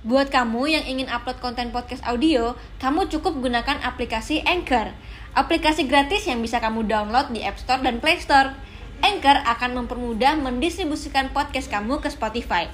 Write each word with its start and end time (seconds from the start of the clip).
Buat 0.00 0.32
kamu 0.32 0.64
yang 0.64 0.84
ingin 0.88 1.12
upload 1.12 1.44
konten 1.44 1.76
podcast 1.76 2.00
audio, 2.08 2.56
kamu 2.80 3.12
cukup 3.12 3.36
gunakan 3.36 3.84
aplikasi 3.84 4.40
Anchor. 4.48 4.96
Aplikasi 5.36 5.84
gratis 5.84 6.24
yang 6.24 6.40
bisa 6.40 6.56
kamu 6.56 6.88
download 6.88 7.28
di 7.36 7.44
App 7.44 7.60
Store 7.60 7.84
dan 7.84 8.00
Play 8.00 8.16
Store. 8.16 8.56
Anchor 9.04 9.44
akan 9.44 9.84
mempermudah 9.84 10.40
mendistribusikan 10.40 11.36
podcast 11.36 11.68
kamu 11.68 12.00
ke 12.00 12.08
Spotify. 12.08 12.72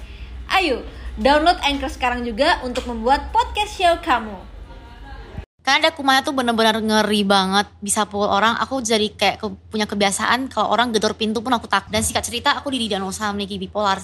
Ayo, 0.55 0.87
download 1.19 1.59
Anchor 1.67 1.91
sekarang 1.91 2.23
juga 2.23 2.63
untuk 2.63 2.87
membuat 2.87 3.35
podcast 3.35 3.75
show 3.75 3.99
kamu. 4.07 4.39
Karena 5.67 5.83
ada 5.83 5.91
kumanya 5.99 6.23
tuh 6.23 6.31
bener-bener 6.31 6.79
ngeri 6.79 7.27
banget 7.27 7.67
bisa 7.83 8.07
pukul 8.07 8.31
orang. 8.31 8.55
Aku 8.63 8.79
jadi 8.79 9.11
kayak 9.11 9.43
punya 9.67 9.91
kebiasaan 9.91 10.47
kalau 10.47 10.71
orang 10.71 10.95
gedor 10.95 11.19
pintu 11.19 11.43
pun 11.43 11.51
aku 11.51 11.67
takut. 11.67 11.91
Dan 11.91 12.07
singkat 12.07 12.23
cerita 12.23 12.55
aku 12.55 12.71
di 12.71 12.87
Danosa 12.87 13.35
memiliki 13.35 13.59
bipolar. 13.59 13.99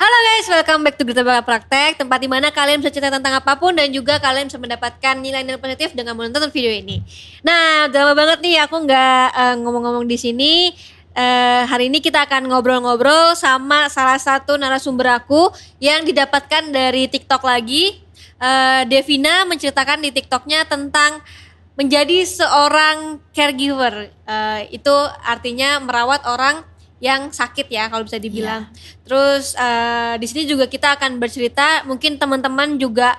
Halo 0.00 0.16
guys, 0.16 0.48
welcome 0.48 0.80
back 0.80 0.96
to 0.96 1.04
Gerita 1.04 1.20
Bakal 1.20 1.44
Praktek 1.44 2.00
Tempat 2.00 2.24
di 2.24 2.24
mana 2.24 2.48
kalian 2.48 2.80
bisa 2.80 2.88
cerita 2.88 3.12
tentang 3.12 3.36
apa 3.36 3.60
pun 3.60 3.76
Dan 3.76 3.92
juga 3.92 4.16
kalian 4.16 4.48
bisa 4.48 4.56
mendapatkan 4.56 5.12
nilai-nilai 5.20 5.60
positif 5.60 5.92
dengan 5.92 6.16
menonton 6.16 6.48
video 6.48 6.72
ini. 6.72 7.04
Nah, 7.44 7.84
udah 7.84 8.00
lama 8.08 8.16
banget 8.16 8.40
nih 8.40 8.64
aku 8.64 8.80
nggak 8.88 9.26
eh, 9.28 9.54
ngomong-ngomong 9.60 10.08
di 10.08 10.16
sini. 10.16 10.72
Eh, 11.12 11.62
Hari 11.68 11.92
ini 11.92 12.00
kita 12.00 12.24
akan 12.24 12.48
ngobrol-ngobrol 12.48 13.36
sama 13.36 13.92
salah 13.92 14.16
satu 14.16 14.56
narasumber 14.56 15.20
aku 15.20 15.52
Yang 15.84 16.16
didapatkan 16.16 16.72
dari 16.72 17.04
TikTok 17.04 17.44
lagi. 17.44 18.00
Eh, 18.40 18.82
Devina 18.88 19.44
menceritakan 19.44 20.00
di 20.00 20.16
TikToknya 20.16 20.64
tentang 20.64 21.20
menjadi 21.76 22.24
seorang 22.24 23.20
caregiver. 23.36 24.08
Eh, 24.08 24.80
Itu 24.80 24.96
artinya 25.28 25.76
merawat 25.76 26.24
orang 26.24 26.69
yang 27.00 27.32
sakit 27.32 27.66
ya 27.72 27.88
kalau 27.88 28.04
bisa 28.04 28.20
dibilang. 28.20 28.68
Terus 29.02 29.56
eh, 29.56 30.14
di 30.20 30.26
sini 30.28 30.44
juga 30.44 30.68
kita 30.68 31.00
akan 31.00 31.16
bercerita 31.16 31.82
mungkin 31.88 32.20
teman-teman 32.20 32.76
juga 32.76 33.16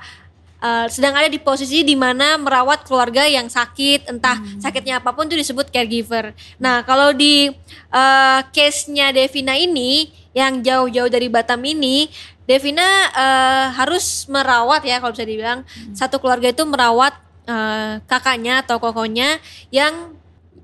eh, 0.62 0.88
sedang 0.88 1.17
ada 1.17 1.27
di 1.27 1.41
posisi 1.41 1.81
di 1.81 1.98
mana 1.98 2.38
merawat 2.38 2.86
keluarga 2.86 3.25
yang 3.25 3.50
sakit, 3.50 4.08
entah 4.14 4.38
sakitnya 4.61 5.02
apa 5.02 5.11
pun 5.11 5.25
itu 5.25 5.36
disebut 5.36 5.73
caregiver. 5.73 6.38
Nah, 6.61 6.86
kalau 6.86 7.11
di 7.11 7.50
eh, 7.89 8.39
case-nya 8.53 9.09
Devina 9.09 9.58
ini 9.58 10.13
yang 10.31 10.61
jauh-jauh 10.63 11.11
dari 11.11 11.28
Batam 11.28 11.59
ini, 11.66 12.08
Devina 12.45 13.09
eh, 13.09 13.67
harus 13.81 14.30
merawat 14.30 14.86
ya 14.86 15.02
kalau 15.02 15.17
bisa 15.17 15.25
dibilang 15.25 15.66
satu 15.97 16.22
keluarga 16.22 16.53
itu 16.53 16.61
merawat 16.69 17.17
eh, 17.50 17.97
kakaknya 18.06 18.61
atau 18.61 18.78
kokonya 18.78 19.41
yang 19.73 20.13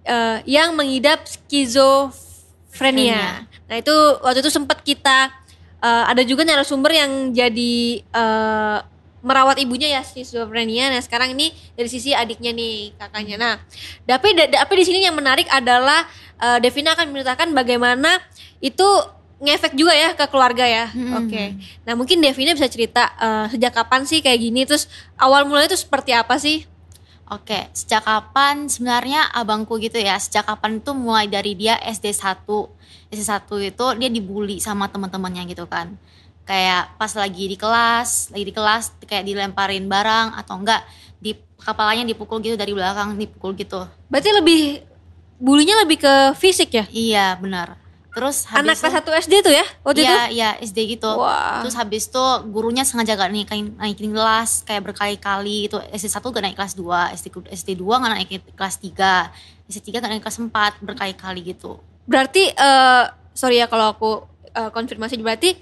eh, 0.05 0.45
yang 0.45 0.77
mengidap 0.77 1.25
skizofrenia. 1.25 2.26
Nah 3.67 3.75
itu 3.81 3.95
waktu 4.23 4.39
itu 4.45 4.51
sempat 4.53 4.85
kita 4.85 5.33
eh, 5.81 6.03
ada 6.07 6.21
juga 6.23 6.45
narasumber 6.45 6.93
yang 6.93 7.33
jadi 7.33 7.75
eh, 8.01 8.77
merawat 9.25 9.57
ibunya 9.59 9.91
ya 9.91 10.01
skizofrenia. 10.05 10.93
Nah 10.93 11.01
sekarang 11.01 11.33
ini 11.33 11.51
dari 11.73 11.89
sisi 11.89 12.13
adiknya 12.13 12.53
nih 12.53 12.95
kakaknya. 12.95 13.35
Nah 13.35 13.53
tapi 14.05 14.37
tapi 14.37 14.73
di 14.77 14.85
sini 14.85 15.03
yang 15.03 15.17
menarik 15.17 15.49
adalah 15.49 16.05
eh, 16.39 16.57
Devina 16.61 16.93
akan 16.93 17.11
menceritakan 17.11 17.51
bagaimana 17.57 18.21
itu 18.61 18.85
ngefek 19.37 19.77
juga 19.77 19.93
ya 19.93 20.17
ke 20.17 20.25
keluarga 20.29 20.65
ya. 20.65 20.85
Oke. 21.21 21.57
Nah 21.85 21.93
mungkin 21.93 22.21
Devina 22.21 22.53
bisa 22.53 22.69
cerita 22.69 23.13
eh, 23.17 23.45
sejak 23.53 23.73
kapan 23.73 24.05
sih 24.05 24.21
kayak 24.21 24.39
gini 24.39 24.63
terus 24.63 24.85
awal 25.17 25.45
mulanya 25.45 25.73
itu 25.73 25.79
seperti 25.81 26.13
apa 26.13 26.37
sih? 26.37 26.65
Oke, 27.27 27.67
sejak 27.75 28.07
kapan 28.07 28.71
sebenarnya 28.71 29.27
abangku 29.35 29.75
gitu 29.83 29.99
ya? 29.99 30.15
Sejak 30.15 30.47
kapan 30.47 30.79
itu 30.79 30.95
mulai 30.95 31.27
dari 31.27 31.59
dia 31.59 31.75
SD 31.83 32.15
1. 32.15 32.39
SD 33.11 33.19
1 33.19 33.67
itu 33.67 33.85
dia 33.99 34.07
dibully 34.07 34.63
sama 34.63 34.87
teman-temannya 34.87 35.43
gitu 35.51 35.67
kan. 35.67 35.99
Kayak 36.47 36.95
pas 36.95 37.11
lagi 37.11 37.51
di 37.51 37.59
kelas, 37.59 38.31
lagi 38.31 38.47
di 38.47 38.55
kelas 38.55 38.95
kayak 39.03 39.27
dilemparin 39.27 39.91
barang 39.91 40.39
atau 40.39 40.55
enggak 40.55 40.87
di 41.19 41.35
kepalanya 41.59 42.07
dipukul 42.07 42.39
gitu 42.39 42.55
dari 42.55 42.71
belakang 42.71 43.19
dipukul 43.19 43.51
gitu. 43.59 43.83
Berarti 44.07 44.31
lebih 44.31 44.87
bulunya 45.35 45.75
lebih 45.83 45.99
ke 45.99 46.13
fisik 46.39 46.71
ya? 46.71 46.87
Iya, 46.87 47.35
benar. 47.43 47.75
Terus 48.17 48.49
Anak 48.49 48.73
habis 48.73 48.81
kelas 48.81 48.93
itu- 48.97 49.13
1 49.13 49.21
SD 49.21 49.33
tuh 49.45 49.53
ya 49.53 49.65
waktu 49.85 49.99
itu? 50.01 50.09
Iya, 50.09 50.21
iya 50.33 50.49
SD 50.57 50.97
gitu. 50.97 51.05
Wah. 51.13 51.61
Terus 51.61 51.77
habis 51.77 52.09
itu 52.09 52.25
gurunya 52.49 52.81
sengaja 52.81 53.13
gak 53.13 53.29
naikin, 53.29 53.77
naikin 53.77 54.09
kelas 54.09 54.65
kayak 54.65 54.89
berkali-kali 54.89 55.69
gitu. 55.69 55.77
SD 55.93 56.09
1 56.09 56.33
gak 56.33 56.41
naik 56.41 56.57
kelas 56.57 56.73
2, 56.73 57.13
SD, 57.13 57.29
SD 57.53 57.69
2 57.77 58.01
gak 58.01 58.09
naik 58.09 58.29
kelas 58.57 58.75
3, 58.81 59.29
SD 59.69 59.93
3 59.93 60.01
gak 60.01 60.09
naik 60.09 60.25
kelas 60.25 60.41
4, 60.41 60.81
berkali-kali 60.81 61.45
gitu. 61.45 61.77
Berarti 62.09 62.49
eh 62.49 63.03
sorry 63.37 63.61
ya 63.61 63.69
kalau 63.69 63.93
aku 63.93 64.11
eh, 64.49 64.73
konfirmasi 64.73 65.21
berarti 65.21 65.53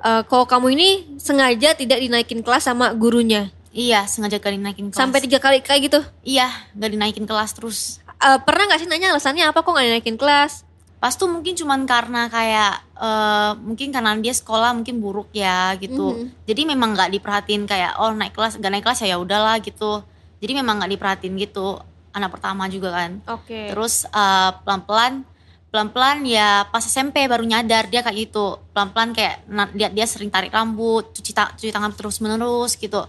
eh, 0.00 0.22
kalau 0.24 0.48
kamu 0.48 0.72
ini 0.72 0.88
sengaja 1.20 1.76
tidak 1.76 2.00
dinaikin 2.00 2.40
kelas 2.40 2.64
sama 2.64 2.96
gurunya 2.96 3.52
Iya, 3.68 4.04
sengaja 4.04 4.36
gak 4.36 4.52
dinaikin 4.52 4.88
kelas. 4.88 4.96
sampai 4.96 5.20
tiga 5.20 5.40
kali 5.40 5.60
kayak 5.60 5.92
gitu. 5.92 6.00
Iya, 6.24 6.48
gak 6.72 6.88
dinaikin 6.88 7.24
kelas 7.24 7.52
terus. 7.52 8.00
Eh, 8.16 8.38
pernah 8.44 8.64
nggak 8.64 8.80
sih 8.80 8.88
nanya 8.88 9.12
alasannya 9.12 9.44
apa 9.44 9.60
kok 9.60 9.72
nggak 9.72 9.86
dinaikin 9.88 10.16
kelas? 10.16 10.64
Pas 11.02 11.18
tuh 11.18 11.26
mungkin 11.26 11.58
cuman 11.58 11.82
karena 11.82 12.30
kayak 12.30 12.72
eh, 12.94 13.52
mungkin 13.58 13.90
karena 13.90 14.14
dia 14.14 14.30
sekolah 14.30 14.70
mungkin 14.70 15.02
buruk 15.02 15.34
ya 15.34 15.74
gitu. 15.76 16.14
Mhm. 16.14 16.46
Jadi 16.46 16.62
memang 16.62 16.94
nggak 16.94 17.10
diperhatiin 17.10 17.66
kayak 17.66 17.98
oh 17.98 18.14
naik 18.14 18.30
kelas 18.30 18.62
gak 18.62 18.70
naik 18.70 18.86
kelas 18.86 19.02
ya 19.02 19.08
ya 19.12 19.18
udahlah 19.18 19.58
gitu. 19.58 20.06
Jadi 20.38 20.52
memang 20.54 20.78
nggak 20.78 20.92
diperhatiin 20.94 21.34
gitu. 21.42 21.82
Anak 22.14 22.30
pertama 22.30 22.70
juga 22.70 22.94
kan. 22.94 23.18
Oke. 23.26 23.74
Terus 23.74 24.06
eh, 24.06 24.50
pelan-pelan 24.62 25.26
pelan-pelan 25.72 26.22
ya 26.22 26.68
pas 26.68 26.84
SMP 26.84 27.24
baru 27.26 27.42
nyadar 27.42 27.90
dia 27.90 28.04
kayak 28.06 28.30
gitu. 28.30 28.62
Pelan-pelan 28.70 29.10
kayak 29.10 29.42
na- 29.48 29.72
lihat 29.72 29.90
dia 29.90 30.06
sering 30.06 30.30
tarik 30.30 30.52
rambut, 30.52 31.10
cuci 31.10 31.32
ta- 31.32 31.50
cuci 31.50 31.72
tangan 31.72 31.90
terus-menerus 31.90 32.76
gitu. 32.76 33.02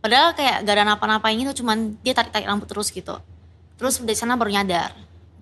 Padahal 0.00 0.32
kayak 0.32 0.64
gak 0.64 0.74
ada 0.74 0.84
napa-napain 0.88 1.36
gitu, 1.36 1.60
cuman 1.60 2.00
dia 2.00 2.16
tarik-tarik 2.16 2.48
rambut 2.48 2.64
terus 2.66 2.88
gitu. 2.88 3.20
Terus 3.76 4.00
dari 4.00 4.16
sana 4.16 4.32
baru 4.34 4.48
nyadar. 4.50 4.96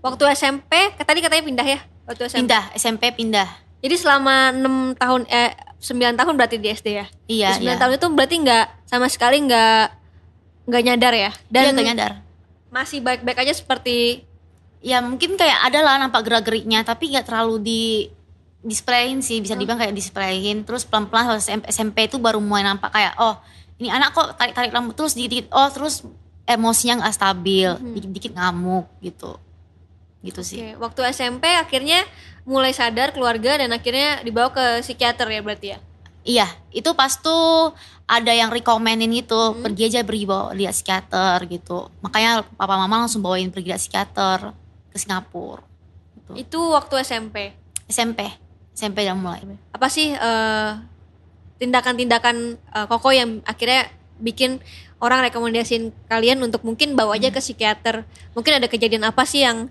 Waktu 0.09 0.25
SMP, 0.33 0.73
ke- 0.97 1.05
tadi 1.05 1.21
katanya 1.21 1.45
pindah 1.45 1.67
ya? 1.67 1.79
Waktu 2.09 2.23
SMP. 2.27 2.41
Pindah, 2.45 2.65
SMP 2.75 3.03
pindah. 3.13 3.49
Jadi 3.79 3.95
selama 3.95 4.51
6 4.51 4.99
tahun 4.99 5.21
eh 5.29 5.53
9 5.79 6.19
tahun 6.19 6.35
berarti 6.35 6.57
di 6.59 6.69
SD 6.73 6.89
ya? 6.91 7.07
Iya, 7.31 7.49
Di 7.55 7.69
9 7.69 7.71
iya. 7.71 7.75
tahun 7.79 7.93
itu 7.95 8.07
berarti 8.11 8.37
nggak 8.43 8.67
sama 8.91 9.07
sekali 9.07 9.39
nggak 9.47 9.85
nggak 10.67 10.83
nyadar 10.85 11.15
ya? 11.15 11.31
Dan 11.47 11.77
gak 11.79 11.87
nyadar. 11.95 12.13
masih 12.69 13.01
baik-baik 13.01 13.49
aja 13.49 13.55
seperti 13.57 14.29
Ya 14.79 15.03
mungkin 15.03 15.35
kayak 15.35 15.59
ada 15.67 15.83
lah 15.83 15.99
nampak 15.99 16.23
gerak-geriknya, 16.23 16.87
tapi 16.87 17.11
gak 17.11 17.27
terlalu 17.27 17.59
di 17.59 17.83
displayin 18.63 19.19
sih, 19.19 19.43
bisa 19.43 19.59
dibilang 19.59 19.79
kayak 19.79 19.91
displayin. 19.91 20.63
Terus 20.63 20.87
pelan-pelan 20.87 21.35
SMP, 21.43 21.67
SMP 21.67 21.97
itu 22.07 22.23
baru 22.23 22.39
mulai 22.39 22.63
nampak 22.63 22.95
kayak, 22.95 23.19
oh 23.19 23.35
ini 23.83 23.91
anak 23.91 24.15
kok 24.15 24.39
tarik-tarik 24.39 24.71
rambut 24.71 24.95
terus 24.95 25.19
dikit-dikit, 25.19 25.51
oh 25.51 25.67
terus 25.75 26.07
emosinya 26.47 27.03
nggak 27.03 27.15
stabil, 27.15 27.71
dikit-dikit 27.91 28.39
ngamuk 28.39 28.87
gitu. 29.03 29.35
Gitu 30.23 30.41
sih. 30.43 30.59
Oke, 30.61 30.71
waktu 30.83 31.01
SMP 31.15 31.47
akhirnya 31.47 32.03
mulai 32.49 32.73
sadar 32.73 33.13
keluarga 33.13 33.61
dan 33.61 33.71
akhirnya 33.71 34.25
dibawa 34.25 34.51
ke 34.51 34.83
psikiater 34.83 35.29
ya 35.29 35.41
berarti 35.45 35.69
ya. 35.77 35.79
Iya, 36.29 36.49
itu 36.75 36.91
pas 36.93 37.15
tuh 37.17 37.73
ada 38.05 38.33
yang 38.33 38.53
rekomenin 38.53 39.09
gitu, 39.17 39.57
pergi 39.65 39.89
aja 39.89 40.01
beri 40.05 40.29
bawa 40.29 40.53
lihat 40.53 40.77
psikiater 40.77 41.45
gitu. 41.49 41.89
Makanya 42.05 42.45
papa 42.57 42.75
mama 42.77 43.05
langsung 43.05 43.25
bawain 43.25 43.49
pergi 43.49 43.73
lihat 43.73 43.81
psikiater 43.81 44.53
ke 44.93 44.97
Singapura. 44.97 45.65
Gitu. 46.17 46.33
Itu 46.37 46.61
waktu 46.75 47.01
SMP. 47.01 47.57
SMP, 47.89 48.29
SMP 48.77 49.09
udah 49.09 49.17
mulai. 49.17 49.41
Apa 49.73 49.89
sih 49.89 50.13
eh, 50.13 50.71
tindakan-tindakan 51.61 52.37
eh, 52.57 52.87
koko 52.89 53.09
yang 53.13 53.41
akhirnya 53.49 53.89
bikin 54.21 54.61
orang 54.99 55.23
rekomendasiin 55.31 55.95
kalian 56.11 56.43
untuk 56.43 56.67
mungkin 56.67 56.93
bawa 56.99 57.17
aja 57.17 57.33
ke 57.33 57.41
psikiater. 57.41 58.05
Mungkin 58.35 58.59
ada 58.59 58.67
kejadian 58.67 59.07
apa 59.07 59.25
sih 59.25 59.47
yang 59.47 59.71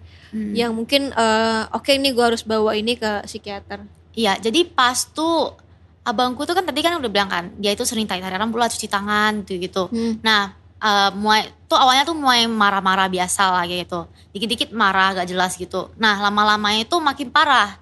yang 0.57 0.71
mungkin 0.73 1.13
eh, 1.13 1.61
oke 1.73 1.91
ini 1.93 2.11
gua 2.11 2.33
harus 2.33 2.43
bawa 2.43 2.73
ini 2.75 2.97
ke 2.97 3.23
psikiater. 3.25 3.83
Iya, 4.17 4.41
jadi 4.41 4.65
pas 4.65 5.05
tuh 5.13 5.53
abangku 6.01 6.47
tuh 6.47 6.55
kan 6.57 6.65
tadi 6.65 6.79
kan 6.81 6.97
udah 6.97 7.11
bilang 7.11 7.29
kan, 7.29 7.51
dia 7.59 7.75
itu 7.75 7.83
sering 7.85 8.07
tarik-tarik 8.09 8.39
rambut 8.39 8.57
lah, 8.57 8.72
cuci 8.72 8.87
tangan 8.89 9.43
gitu 9.45 9.59
gitu. 9.59 9.84
Hmm. 9.93 10.17
Nah, 10.23 10.55
eh, 10.81 11.09
mulai 11.13 11.51
tuh 11.67 11.78
awalnya 11.78 12.07
tuh 12.07 12.16
mulai 12.17 12.47
marah-marah 12.47 13.11
biasa 13.11 13.51
lah 13.51 13.63
gitu. 13.67 14.07
Dikit-dikit 14.34 14.69
marah 14.73 15.13
gak 15.13 15.28
jelas 15.29 15.53
gitu. 15.59 15.91
Nah, 15.99 16.17
lama-lamanya 16.23 16.87
itu 16.87 16.95
makin 16.97 17.29
parah. 17.29 17.78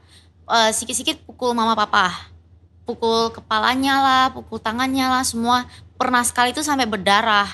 Eh, 0.49 0.71
Sikit-sikit 0.73 1.23
pukul 1.23 1.53
mama 1.53 1.77
papa. 1.77 2.11
Pukul 2.85 3.33
kepalanya 3.33 3.95
lah, 4.01 4.23
pukul 4.33 4.57
tangannya 4.61 5.05
lah, 5.09 5.23
semua. 5.25 5.65
Pernah 5.95 6.21
sekali 6.25 6.51
tuh 6.51 6.61
sampai 6.65 6.85
berdarah. 6.89 7.47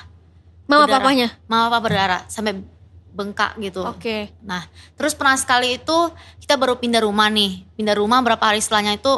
Mama 0.71 0.88
Berdarah. 0.88 1.04
papanya. 1.04 1.27
Mama 1.51 1.68
papa 1.68 1.80
berdarah 1.83 2.21
sampai 2.31 2.63
bengkak 3.12 3.60
gitu. 3.60 3.84
Oke. 3.84 4.31
Nah, 4.44 4.63
terus 4.96 5.12
pernah 5.13 5.36
sekali 5.36 5.78
itu 5.78 5.98
kita 6.40 6.56
baru 6.56 6.80
pindah 6.80 7.04
rumah 7.04 7.28
nih. 7.28 7.63
Pindah 7.75 7.96
rumah 8.00 8.24
berapa 8.24 8.42
hari 8.42 8.63
setelahnya 8.63 8.98
itu 8.98 9.13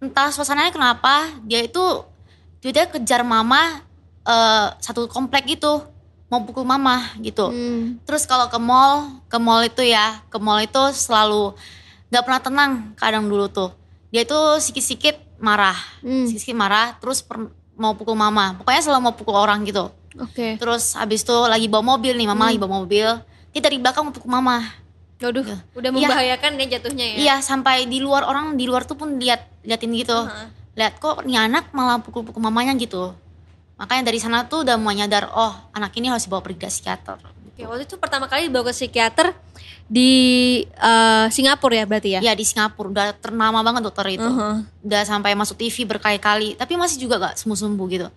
entah 0.00 0.28
suasananya 0.28 0.72
kenapa 0.72 1.32
dia 1.48 1.64
itu 1.64 1.80
dia 2.60 2.88
kejar 2.88 3.24
mama 3.24 3.80
eh, 4.24 4.66
satu 4.80 5.08
komplek 5.08 5.56
gitu 5.56 5.84
mau 6.32 6.40
pukul 6.44 6.64
mama 6.64 7.12
gitu. 7.20 7.52
Hmm. 7.52 8.00
Terus 8.08 8.24
kalau 8.24 8.48
ke 8.48 8.56
mall, 8.56 9.20
ke 9.28 9.36
mall 9.36 9.60
itu 9.64 9.84
ya, 9.84 10.24
ke 10.32 10.38
mall 10.40 10.60
itu 10.64 10.80
selalu 10.96 11.52
nggak 12.08 12.24
pernah 12.24 12.40
tenang 12.40 12.72
kadang 12.96 13.28
dulu 13.28 13.46
tuh. 13.52 13.70
Dia 14.08 14.24
itu 14.24 14.38
sikit-sikit 14.62 15.38
marah, 15.42 15.76
Hmm. 16.00 16.24
sikit-sikit 16.24 16.56
marah. 16.56 16.96
Terus 16.98 17.20
per- 17.20 17.52
mau 17.74 17.92
pukul 17.98 18.14
mama 18.14 18.54
pokoknya 18.58 18.82
selalu 18.86 19.00
mau 19.10 19.14
pukul 19.14 19.34
orang 19.34 19.66
gitu 19.66 19.90
Oke. 20.16 20.56
terus 20.56 20.94
habis 20.94 21.20
itu 21.20 21.36
lagi 21.44 21.66
bawa 21.66 21.96
mobil 21.96 22.14
nih 22.14 22.24
mama 22.24 22.38
Hmm. 22.40 22.48
lagi 22.48 22.58
bawa 22.58 22.72
mobil 22.80 23.08
dia 23.50 23.60
dari 23.60 23.76
belakang 23.76 24.02
mau 24.02 24.12
pukul 24.12 24.30
mama 24.30 24.62
Waduh, 25.16 25.40
Iya. 25.40 25.56
udah 25.72 25.88
Iya. 25.88 25.96
membahayakan 26.04 26.50
ya 26.54 26.66
jatuhnya 26.74 27.06
ya. 27.06 27.16
iya 27.16 27.34
sampai 27.40 27.84
di 27.84 27.98
luar 27.98 28.22
orang 28.22 28.54
di 28.54 28.64
luar 28.64 28.82
tuh 28.82 28.94
pun 28.94 29.16
lihat 29.16 29.46
liatin 29.62 29.90
gitu 29.92 30.14
Heeh. 30.14 30.48
lihat 30.76 30.98
kok 30.98 31.22
nih 31.22 31.38
anak 31.40 31.70
malah 31.70 31.98
pukul-pukul 31.98 32.38
mamanya 32.40 32.74
gitu 32.74 33.14
makanya 33.74 34.06
dari 34.06 34.18
sana 34.18 34.44
tuh 34.44 34.62
udah 34.62 34.76
mulai 34.76 35.00
nyadar 35.00 35.26
oh 35.28 35.50
anak 35.70 35.90
ini 35.94 36.06
harus 36.06 36.24
dibawa 36.24 36.40
pergi 36.40 36.58
ke 36.58 36.68
psikiater 36.68 37.18
Oke, 37.48 37.62
waktu 37.64 37.86
itu 37.86 37.94
pertama 37.96 38.26
kali 38.26 38.46
dibawa 38.46 38.66
ke 38.66 38.74
psikiater 38.74 39.30
di 39.84 40.10
eh, 40.66 41.26
Singapura 41.28 41.74
ya 41.74 41.84
berarti 41.84 42.10
ya? 42.12 42.20
ya 42.20 42.32
di 42.32 42.42
Singapura 42.42 42.88
udah 42.88 43.06
ternama 43.14 43.62
banget 43.62 43.82
dokter 43.82 44.06
itu 44.12 44.24
Heeh. 44.24 44.56
udah 44.82 45.02
sampai 45.04 45.32
masuk 45.32 45.56
TV 45.56 45.86
berkali-kali 45.86 46.54
tapi 46.54 46.74
masih 46.74 46.98
juga 46.98 47.22
gak 47.22 47.34
sembuh-sembuh 47.36 47.86
gitu 47.88 48.08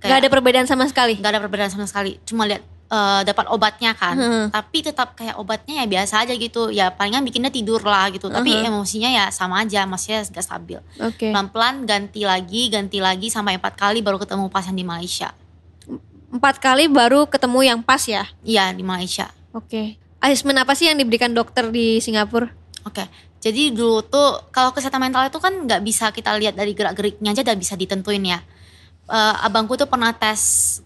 Gak 0.00 0.18
ada 0.18 0.28
perbedaan 0.28 0.64
sama 0.64 0.86
sekali. 0.86 1.14
nggak 1.14 1.32
ada 1.32 1.40
perbedaan 1.40 1.68
sama 1.68 1.84
sekali 1.84 2.22
cuma 2.22 2.44
lihat 2.44 2.62
eh, 2.88 3.22
dapat 3.22 3.46
obatnya 3.48 3.92
kan 3.92 4.14
Hmm. 4.14 4.46
tapi 4.48 4.80
tetap 4.80 5.12
kayak 5.12 5.36
obatnya 5.36 5.82
ya 5.82 5.86
biasa 5.86 6.22
aja 6.22 6.32
gitu 6.32 6.70
ya 6.70 6.88
palingan 6.88 7.20
bikinnya 7.20 7.50
tidur 7.50 7.82
lah 7.82 8.08
gitu 8.08 8.28
tapi 8.28 8.48
Mhm. 8.50 8.70
emosinya 8.70 9.10
ya 9.10 9.24
sama 9.28 9.60
aja 9.60 9.84
masih 9.84 10.24
gak 10.24 10.40
stabil 10.40 10.80
Oke. 10.96 11.28
pelan-pelan 11.28 11.84
ganti 11.84 12.22
lagi 12.22 12.68
ganti 12.68 12.98
lagi 12.98 13.26
sampai 13.26 13.56
empat 13.56 13.74
kali 13.74 14.00
baru 14.00 14.16
ketemu 14.16 14.48
pasien 14.48 14.72
di 14.72 14.82
Malaysia 14.82 15.34
Empat 16.28 16.56
kali 16.58 16.86
baru 16.86 17.24
ketemu 17.24 17.58
yang 17.66 17.80
pas 17.80 18.00
ya? 18.02 18.28
iya 18.42 18.68
di 18.70 18.80
Malaysia 18.82 19.32
Oke. 19.50 19.96
Asesmen 20.18 20.54
apa 20.54 20.72
sih 20.72 20.84
yang 20.84 20.96
diberikan 20.96 21.30
dokter 21.30 21.68
di 21.68 21.98
Singapura? 21.98 22.50
Oke, 22.82 23.04
jadi 23.38 23.70
dulu 23.70 24.02
tuh 24.02 24.48
kalau 24.48 24.70
kesehatan 24.70 24.98
mental 25.00 25.24
itu 25.24 25.36
kan 25.36 25.54
nggak 25.62 25.80
bisa 25.80 26.08
kita 26.08 26.34
lihat 26.34 26.52
dari 26.52 26.72
gerak-geriknya 26.72 27.32
aja 27.32 27.42
dan 27.42 27.54
bisa 27.54 27.74
ditentuin 27.74 28.20
ya. 28.20 28.40
Eh, 29.08 29.36
abangku 29.40 29.72
tuh 29.74 29.84
pernah 29.84 30.12
tes 30.12 30.40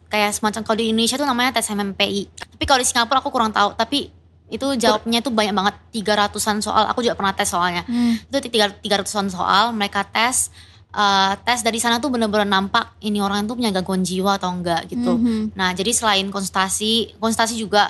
kayak 0.06 0.30
semacam 0.32 0.62
kalau 0.62 0.78
di 0.78 0.88
Indonesia 0.88 1.18
tuh 1.18 1.26
namanya 1.26 1.50
tes 1.52 1.66
MMPI. 1.66 2.30
Tapi 2.54 2.64
kalau 2.64 2.78
di 2.78 2.86
Singapura 2.86 3.18
aku 3.18 3.28
kurang 3.28 3.50
tahu. 3.50 3.74
Tapi 3.74 4.06
itu 4.46 4.66
jawabnya 4.76 5.18
tuh 5.18 5.32
banyak 5.32 5.50
banget 5.50 5.74
300-an 5.92 6.60
soal. 6.60 6.86
Aku 6.86 7.00
juga 7.00 7.14
pernah 7.14 7.32
tes 7.32 7.48
soalnya. 7.48 7.82
Itu 8.22 8.38
tiga 8.40 8.70
300-an 8.70 9.26
soal 9.28 9.64
mereka 9.72 10.04
tes. 10.04 10.54
eh, 10.92 11.32
tes 11.40 11.64
dari 11.64 11.80
sana 11.80 11.98
tuh 11.98 12.12
bener-bener 12.12 12.44
nampak 12.44 13.00
ini 13.00 13.16
orang 13.18 13.42
itu 13.42 13.56
punya 13.56 13.72
gangguan 13.72 14.04
jiwa 14.04 14.36
atau 14.36 14.52
enggak 14.52 14.84
gitu. 14.86 15.16
Mhm. 15.16 15.56
Nah, 15.56 15.72
jadi 15.72 15.88
selain 15.88 16.28
konsultasi, 16.28 17.16
konsultasi 17.16 17.56
juga 17.56 17.88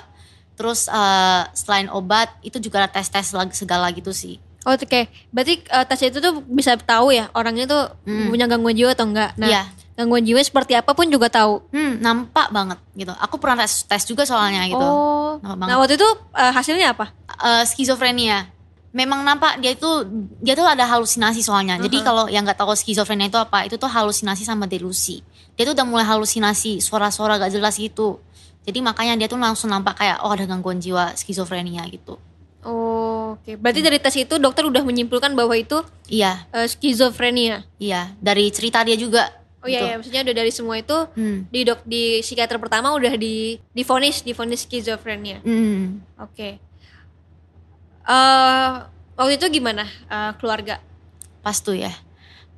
terus 0.55 0.87
eh, 0.87 1.43
selain 1.53 1.91
obat 1.91 2.31
itu 2.41 2.57
juga 2.57 2.79
ada 2.81 2.95
tes-tes 2.95 3.35
segala 3.53 3.91
gitu 3.91 4.15
sih. 4.15 4.39
Oh, 4.63 4.79
Oke, 4.79 5.11
berarti 5.29 5.67
eh, 5.67 5.85
tes 5.85 5.99
itu 6.01 6.23
tuh 6.23 6.47
bisa 6.47 6.79
tahu 6.79 7.11
ya 7.11 7.27
orangnya 7.35 7.67
tuh 7.67 7.83
Hmm. 8.07 8.31
punya 8.31 8.47
gangguan 8.47 8.79
jiwa 8.79 8.95
atau 8.95 9.05
enggak. 9.05 9.35
Nah, 9.35 9.51
Iya. 9.51 9.63
Gangguan 10.03 10.21
jiwa 10.21 10.39
seperti 10.39 10.75
apa 10.75 10.91
pun 10.91 11.07
juga 11.07 11.27
tahu. 11.27 11.63
Hmm, 11.71 11.97
nampak 11.99 12.51
banget 12.51 12.79
gitu. 12.93 13.15
Aku 13.15 13.39
pernah 13.39 13.63
tes 13.63 13.83
tes 13.83 14.03
juga 14.03 14.23
soalnya 14.23 14.67
gitu. 14.67 14.83
Oh, 14.83 15.39
Nampak 15.39 15.57
banget. 15.57 15.69
nah 15.71 15.77
waktu 15.79 15.95
itu 15.95 16.09
eh, 16.35 16.53
hasilnya 16.53 16.87
apa? 16.91 17.07
Eh, 17.39 17.65
skizofrenia. 17.65 18.51
Memang 18.93 19.23
nampak 19.23 19.57
dia 19.59 19.73
itu 19.73 19.89
dia 20.39 20.53
tuh 20.53 20.67
ada 20.67 20.85
halusinasi 20.85 21.41
soalnya. 21.41 21.79
Jadi 21.79 21.97
Uh-huh. 21.97 22.05
kalau 22.05 22.25
yang 22.27 22.45
nggak 22.45 22.59
tahu 22.59 22.75
skizofrenia 22.75 23.27
itu 23.27 23.37
apa, 23.37 23.65
itu 23.65 23.75
tuh 23.75 23.89
halusinasi 23.89 24.43
sama 24.43 24.67
delusi. 24.67 25.25
Dia 25.55 25.65
tuh 25.65 25.73
udah 25.73 25.85
mulai 25.85 26.05
halusinasi, 26.05 26.81
suara-suara 26.81 27.37
gak 27.37 27.53
jelas 27.53 27.77
gitu. 27.77 28.21
Jadi 28.63 28.79
makanya 28.79 29.17
dia 29.17 29.27
tuh 29.27 29.37
langsung 29.37 29.69
nampak 29.69 29.97
kayak 29.97 30.21
oh 30.21 30.31
ada 30.31 30.45
gangguan 30.45 30.77
jiwa 30.77 31.13
skizofrenia 31.13 31.85
gitu. 31.89 32.17
Oh, 32.63 33.35
oke. 33.35 33.59
Berarti 33.59 33.81
Hmm. 33.81 33.89
dari 33.89 33.99
tes 33.99 34.15
itu 34.15 34.39
dokter 34.39 34.63
udah 34.63 34.81
menyimpulkan 34.81 35.35
bahwa 35.35 35.51
itu 35.53 35.83
Iya, 36.07 36.47
eh, 36.53 36.69
skizofrenia. 36.69 37.67
iya. 37.77 38.15
Dari 38.19 38.49
cerita 38.49 38.85
dia 38.85 38.95
juga. 38.95 39.27
Oh 39.63 39.71
iya, 39.71 39.79
gitu. 39.79 39.87
iya, 39.87 39.95
maksudnya 39.95 40.23
udah 40.27 40.37
dari 40.37 40.51
semua 40.51 40.75
itu 40.77 40.99
Hmm. 41.15 41.47
di 41.47 41.61
dok 41.63 41.87
di 41.87 42.19
psikiater 42.19 42.59
pertama 42.59 42.91
udah 42.93 43.15
di 43.15 43.63
difonis 43.71 44.21
difonis 44.21 44.67
skizofrenia. 44.67 45.39
Hmm. 45.41 46.03
Oke. 46.19 46.59
Eh 48.03 48.71
waktu 49.15 49.33
itu 49.39 49.47
gimana 49.53 49.87
eh, 49.87 50.33
keluarga? 50.37 50.83
Pas 51.41 51.59
tuh 51.59 51.79
ya. 51.79 51.95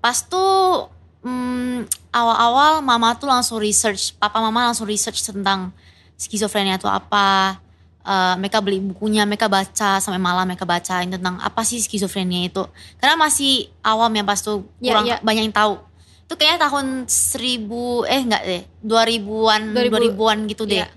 Pas 0.00 0.20
tuh 0.20 0.88
hmm, 1.20 1.84
awal-awal 2.08 2.80
mama 2.80 3.12
tuh 3.16 3.28
langsung 3.28 3.60
research, 3.60 4.16
papa 4.16 4.40
mama 4.40 4.72
langsung 4.72 4.88
research 4.88 5.20
tentang 5.24 5.72
skizofrenia 6.16 6.76
itu 6.76 6.88
apa. 6.88 7.60
Eh, 8.04 8.34
mereka 8.36 8.60
beli 8.60 8.80
bukunya, 8.80 9.24
mereka 9.24 9.48
baca 9.48 9.96
sampai 9.96 10.20
malam 10.20 10.44
mereka 10.44 10.64
bacain 10.64 11.08
tentang 11.08 11.40
apa 11.40 11.64
sih 11.64 11.80
skizofrenia 11.80 12.48
itu. 12.48 12.64
Karena 12.96 13.16
masih 13.16 13.68
awam 13.80 14.12
ya 14.12 14.20
pas 14.22 14.40
tuh 14.40 14.64
Iya, 14.76 14.88
kurang 14.92 15.04
iya. 15.08 15.16
banyak 15.20 15.48
yang 15.48 15.56
tahu. 15.56 15.80
Itu 16.24 16.34
kayaknya 16.34 16.68
tahun 16.68 16.86
1000 17.06 18.08
eh 18.08 18.20
enggak 18.24 18.42
deh, 18.42 18.62
2000-an 18.80 19.62
2000 19.76 19.92
2000-an 20.16 20.38
gitu 20.48 20.64
deh. 20.64 20.80
Iya. 20.80 20.88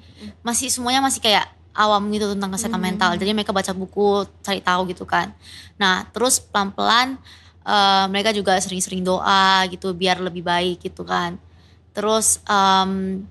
Masih 0.41 0.71
semuanya 0.71 1.03
masih 1.03 1.19
kayak 1.19 1.45
awam 1.77 2.09
gitu 2.09 2.33
tentang 2.33 2.50
kesehatan 2.50 2.79
Hmm. 2.81 2.88
mental. 2.89 3.12
Jadi 3.19 3.31
mereka 3.35 3.53
baca 3.53 3.69
buku, 3.71 4.25
cari 4.41 4.63
tahu 4.63 4.89
gitu 4.89 5.06
kan. 5.06 5.29
Nah, 5.77 6.07
terus 6.09 6.39
pelan-pelan 6.39 7.19
eh, 7.68 8.06
mereka 8.07 8.31
juga 8.31 8.56
sering-sering 8.57 9.03
doa 9.03 9.68
gitu 9.68 9.91
biar 9.91 10.24
lebih 10.24 10.39
baik 10.41 10.88
gitu 10.88 11.03
kan. 11.03 11.35
Terus 11.91 12.39
em, 12.47 13.21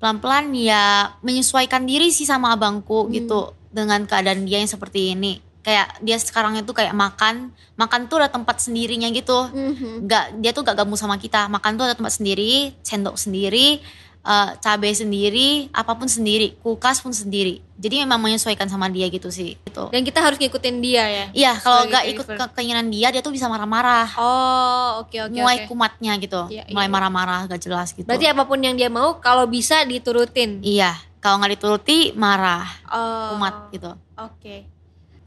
pelan-pelan 0.00 0.50
ya 0.56 1.12
menyesuaikan 1.20 1.84
diri 1.84 2.08
sih 2.10 2.24
sama 2.24 2.56
abangku 2.56 3.06
Hmm. 3.06 3.12
gitu 3.12 3.40
dengan 3.68 4.08
keadaan 4.08 4.48
dia 4.48 4.58
yang 4.58 4.66
seperti 4.66 5.12
ini. 5.12 5.38
Kayak 5.62 5.94
dia 6.02 6.18
sekarang 6.18 6.58
itu 6.58 6.74
kayak 6.74 6.90
makan, 6.90 7.54
makan 7.78 8.10
tuh 8.10 8.18
ada 8.18 8.28
tempat 8.28 8.58
sendirinya 8.58 9.06
gitu. 9.14 9.46
Mhm. 9.46 10.10
Gak, 10.10 10.42
dia 10.42 10.50
tuh 10.50 10.66
gak 10.66 10.74
gabung 10.74 10.98
sama 10.98 11.16
kita. 11.16 11.46
Makan 11.46 11.78
tuh 11.78 11.86
ada 11.86 11.94
tempat 11.94 12.18
sendiri, 12.18 12.74
sendok 12.82 13.14
sendiri, 13.14 13.78
eh, 14.22 14.48
cabai 14.58 14.90
sendiri, 14.90 15.70
apa 15.70 15.94
pun 15.94 16.10
sendiri, 16.10 16.58
kulkas 16.58 16.98
pun 16.98 17.14
sendiri. 17.14 17.62
Jadi 17.78 18.02
memang 18.02 18.18
menyesuaikan 18.18 18.66
sama 18.66 18.90
dia 18.90 19.06
gitu 19.06 19.30
sih. 19.30 19.54
Gitu. 19.62 19.84
Dan 19.90 20.02
kita 20.02 20.18
harus 20.18 20.38
ngikutin 20.38 20.76
dia 20.82 21.04
ya. 21.06 21.26
Iya, 21.30 21.52
kalau 21.58 21.86
gak 21.86 22.04
ikut 22.10 22.26
ke 22.26 22.44
keinginan 22.58 22.90
dia, 22.90 23.14
dia 23.14 23.22
tuh 23.22 23.30
bisa 23.30 23.46
marah-marah. 23.46 24.10
Oh, 24.18 25.06
oke 25.06 25.14
oke 25.14 25.34
mulai 25.34 25.62
oke. 25.62 25.70
kumatnya 25.70 26.18
gitu, 26.18 26.42
Iya, 26.50 26.66
mulai 26.74 26.90
iya. 26.90 26.94
marah-marah 26.94 27.46
gak 27.46 27.62
jelas 27.62 27.94
gitu. 27.94 28.06
Berarti 28.06 28.26
apa 28.26 28.42
pun 28.46 28.58
yang 28.58 28.74
dia 28.74 28.90
mau 28.90 29.18
kalau 29.22 29.46
bisa 29.46 29.86
diturutin. 29.86 30.58
Iya, 30.62 30.94
kalau 31.22 31.38
nggak 31.38 31.54
dituruti 31.54 32.10
marah, 32.18 32.66
Oh. 32.90 33.38
kumat 33.38 33.54
gitu. 33.70 33.94
Oke. 34.18 34.66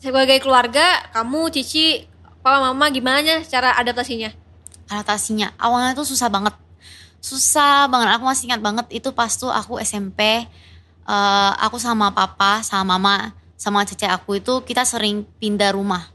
Sebagai 0.06 0.38
keluarga, 0.38 1.02
kamu, 1.18 1.50
Cici, 1.50 2.06
papa, 2.46 2.62
mama 2.62 2.94
gimana 2.94 3.42
cara 3.50 3.74
adaptasinya? 3.74 4.30
Adaptasinya 4.86 5.58
awalnya 5.58 5.98
tuh 5.98 6.06
susah 6.06 6.30
banget, 6.30 6.54
susah 7.18 7.90
banget. 7.90 8.14
Aku 8.14 8.30
masih 8.30 8.54
ingat 8.54 8.62
banget 8.62 8.86
itu 8.94 9.10
pas 9.18 9.34
tuh 9.34 9.50
aku 9.50 9.82
SMP, 9.82 10.46
eh, 11.10 11.52
aku 11.58 11.82
sama 11.82 12.14
papa, 12.14 12.62
sama 12.62 13.02
mama, 13.02 13.34
sama 13.58 13.82
cece 13.82 14.06
aku 14.06 14.38
itu 14.38 14.62
kita 14.62 14.86
sering 14.86 15.26
pindah 15.42 15.74
rumah. 15.74 16.06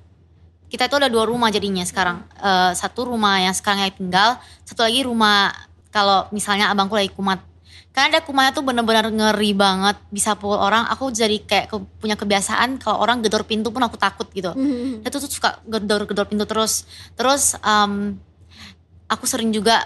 Kita 0.71 0.87
itu 0.87 0.95
ada 0.95 1.11
dua 1.11 1.27
rumah 1.27 1.51
jadinya 1.51 1.83
sekarang. 1.83 2.23
Eh, 2.39 2.71
satu 2.79 3.11
rumah 3.11 3.43
yang 3.43 3.59
sekarang 3.59 3.91
yang 3.91 3.91
tinggal, 3.91 4.39
satu 4.63 4.87
lagi 4.87 5.03
rumah 5.03 5.51
kalau 5.91 6.31
misalnya 6.31 6.71
abangku 6.71 6.95
lagi 6.95 7.11
kumat. 7.11 7.43
Karena 7.91 8.17
ada 8.17 8.21
kumatnya 8.23 8.55
tuh 8.55 8.63
bener-bener 8.63 9.11
ngeri 9.11 9.51
banget, 9.51 9.99
bisa 10.09 10.39
pukul 10.39 10.57
orang. 10.57 10.87
Aku 10.89 11.11
jadi 11.11 11.43
kayak 11.43 11.67
ke- 11.67 11.87
punya 11.99 12.15
kebiasaan 12.15 12.79
kalau 12.79 13.03
orang 13.03 13.19
gedor 13.19 13.43
pintu 13.43 13.75
pun 13.75 13.83
aku 13.83 13.99
takut 13.99 14.31
gitu. 14.31 14.55
Dia 15.03 15.11
tuh 15.11 15.27
suka 15.27 15.59
gedor-gedor 15.67 16.31
pintu 16.31 16.47
terus. 16.47 16.87
Terus 17.19 17.59
em, 17.59 18.15
aku 19.07 19.27
sering 19.27 19.51
juga 19.51 19.83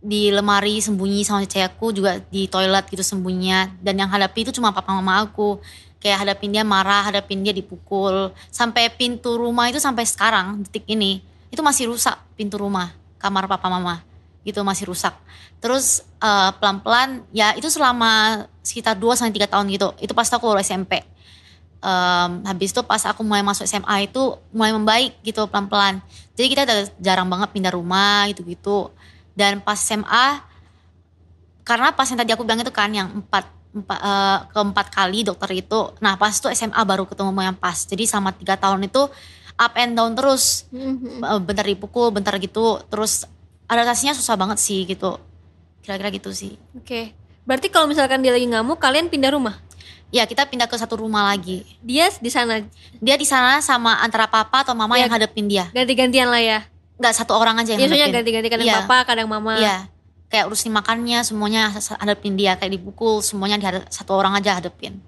di 0.00 0.28
lemari 0.28 0.80
sembunyi 0.80 1.24
sama 1.24 1.44
cewek 1.44 1.76
aku 1.76 1.92
juga 1.92 2.20
di 2.32 2.48
toilet 2.48 2.88
gitu 2.88 3.04
sembunyinya. 3.04 3.76
Dan 3.76 4.00
yang 4.00 4.08
hadapi 4.08 4.48
itu 4.48 4.52
cuma 4.56 4.72
papa 4.72 4.96
mama 4.96 5.20
aku. 5.20 5.60
Kayak 6.00 6.24
hadapin 6.24 6.52
dia 6.52 6.64
marah, 6.64 7.12
hadapin 7.12 7.44
dia 7.44 7.52
dipukul. 7.52 8.32
Sampai 8.48 8.88
pintu 8.88 9.36
rumah 9.36 9.68
itu 9.68 9.80
sampai 9.80 10.08
sekarang 10.08 10.64
detik 10.64 10.88
ini 10.88 11.20
itu 11.54 11.62
masih 11.62 11.86
rusak 11.86 12.18
pintu 12.34 12.58
rumah 12.58 12.90
kamar 13.22 13.46
papa 13.46 13.70
mama 13.70 14.02
gitu 14.44 14.60
masih 14.62 14.86
rusak. 14.86 15.16
Terus 15.58 16.04
eh, 16.20 16.50
pelan-pelan 16.60 17.24
ya 17.32 17.56
itu 17.56 17.66
selama 17.72 18.44
sekitar 18.60 18.96
2 18.96 19.16
sampai 19.16 19.34
3 19.34 19.48
tahun 19.48 19.66
gitu. 19.72 19.88
Itu 20.00 20.12
pas 20.12 20.28
aku 20.28 20.52
SMP. 20.60 21.04
Em, 21.84 22.30
habis 22.48 22.72
itu 22.72 22.80
pas 22.80 23.00
aku 23.04 23.20
mulai 23.20 23.44
masuk 23.44 23.68
SMA 23.68 24.08
itu 24.08 24.40
mulai 24.56 24.72
membaik 24.72 25.20
gitu 25.20 25.44
pelan-pelan. 25.44 26.00
Jadi 26.32 26.46
kita 26.48 26.62
udah 26.64 26.78
jarang 26.96 27.28
banget 27.28 27.52
pindah 27.52 27.72
rumah 27.76 28.24
gitu-gitu. 28.32 28.88
Dan 29.36 29.60
pas 29.60 29.76
SMA 29.76 30.40
karena 31.64 31.92
pas 31.92 32.08
yang 32.08 32.20
tadi 32.20 32.32
aku 32.32 32.44
bilang 32.44 32.60
itu 32.60 32.72
kan 32.72 32.88
yang 32.88 33.08
empat, 33.20 33.44
empat 33.76 33.98
eh, 34.00 34.38
keempat 34.56 34.86
kali 34.92 35.28
dokter 35.28 35.60
itu. 35.60 35.92
Nah 36.00 36.16
pas 36.16 36.32
itu 36.32 36.48
SMA 36.56 36.80
baru 36.88 37.04
ketemu 37.04 37.52
yang 37.52 37.56
pas. 37.56 37.76
Jadi 37.84 38.08
sama 38.08 38.32
tiga 38.32 38.56
tahun 38.56 38.88
itu 38.88 39.04
up 39.60 39.72
and 39.76 39.92
down 39.92 40.16
terus. 40.16 40.64
Mhm. 40.72 41.20
Eh, 41.20 41.40
Bentar 41.44 41.68
dipukul, 41.68 42.08
bentar 42.16 42.32
gitu. 42.40 42.80
Terus 42.88 43.28
adaptasinya 43.66 44.12
susah 44.12 44.34
banget 44.34 44.58
sih 44.58 44.84
gitu. 44.84 45.16
Kira-kira 45.80 46.08
gitu 46.10 46.30
sih. 46.30 46.56
Oke. 46.74 47.12
Berarti 47.44 47.68
kalau 47.68 47.84
misalkan 47.84 48.24
dia 48.24 48.32
lagi 48.32 48.48
ngamuk, 48.48 48.80
kalian 48.80 49.08
pindah 49.08 49.32
rumah? 49.32 49.60
Ya 50.08 50.24
kita 50.24 50.46
pindah 50.46 50.64
ke 50.64 50.76
satu 50.78 50.96
rumah 50.96 51.26
lagi. 51.26 51.66
Dia 51.82 52.06
di 52.22 52.30
sana 52.30 52.62
Dia 53.02 53.18
di 53.18 53.26
sana 53.26 53.58
sama 53.60 53.98
antara 53.98 54.30
papa 54.30 54.62
atau 54.62 54.72
mama 54.72 54.94
Ya, 54.96 55.04
yang 55.04 55.12
hadepin 55.12 55.44
dia. 55.44 55.68
ganti-gantian 55.74 56.30
lah 56.30 56.40
ya. 56.40 56.58
Nggak 56.96 57.14
satu 57.18 57.34
orang 57.34 57.58
aja 57.58 57.74
yang 57.74 57.82
Biasanya 57.82 58.08
ganti-ganti 58.14 58.48
kadang 58.48 58.68
Iya. 58.70 58.76
papa, 58.86 59.10
kadang 59.10 59.26
mama. 59.28 59.58
Iya. 59.58 59.90
kayak 60.24 60.50
urusin 60.50 60.74
makannya 60.74 61.22
semuanya 61.22 61.70
hadapin 61.70 62.34
dia 62.34 62.58
kayak 62.58 62.74
dipukul 62.74 63.22
semuanya 63.22 63.54
di 63.54 63.66
satu 63.86 64.18
orang 64.18 64.34
aja 64.34 64.58
hadapin 64.58 64.98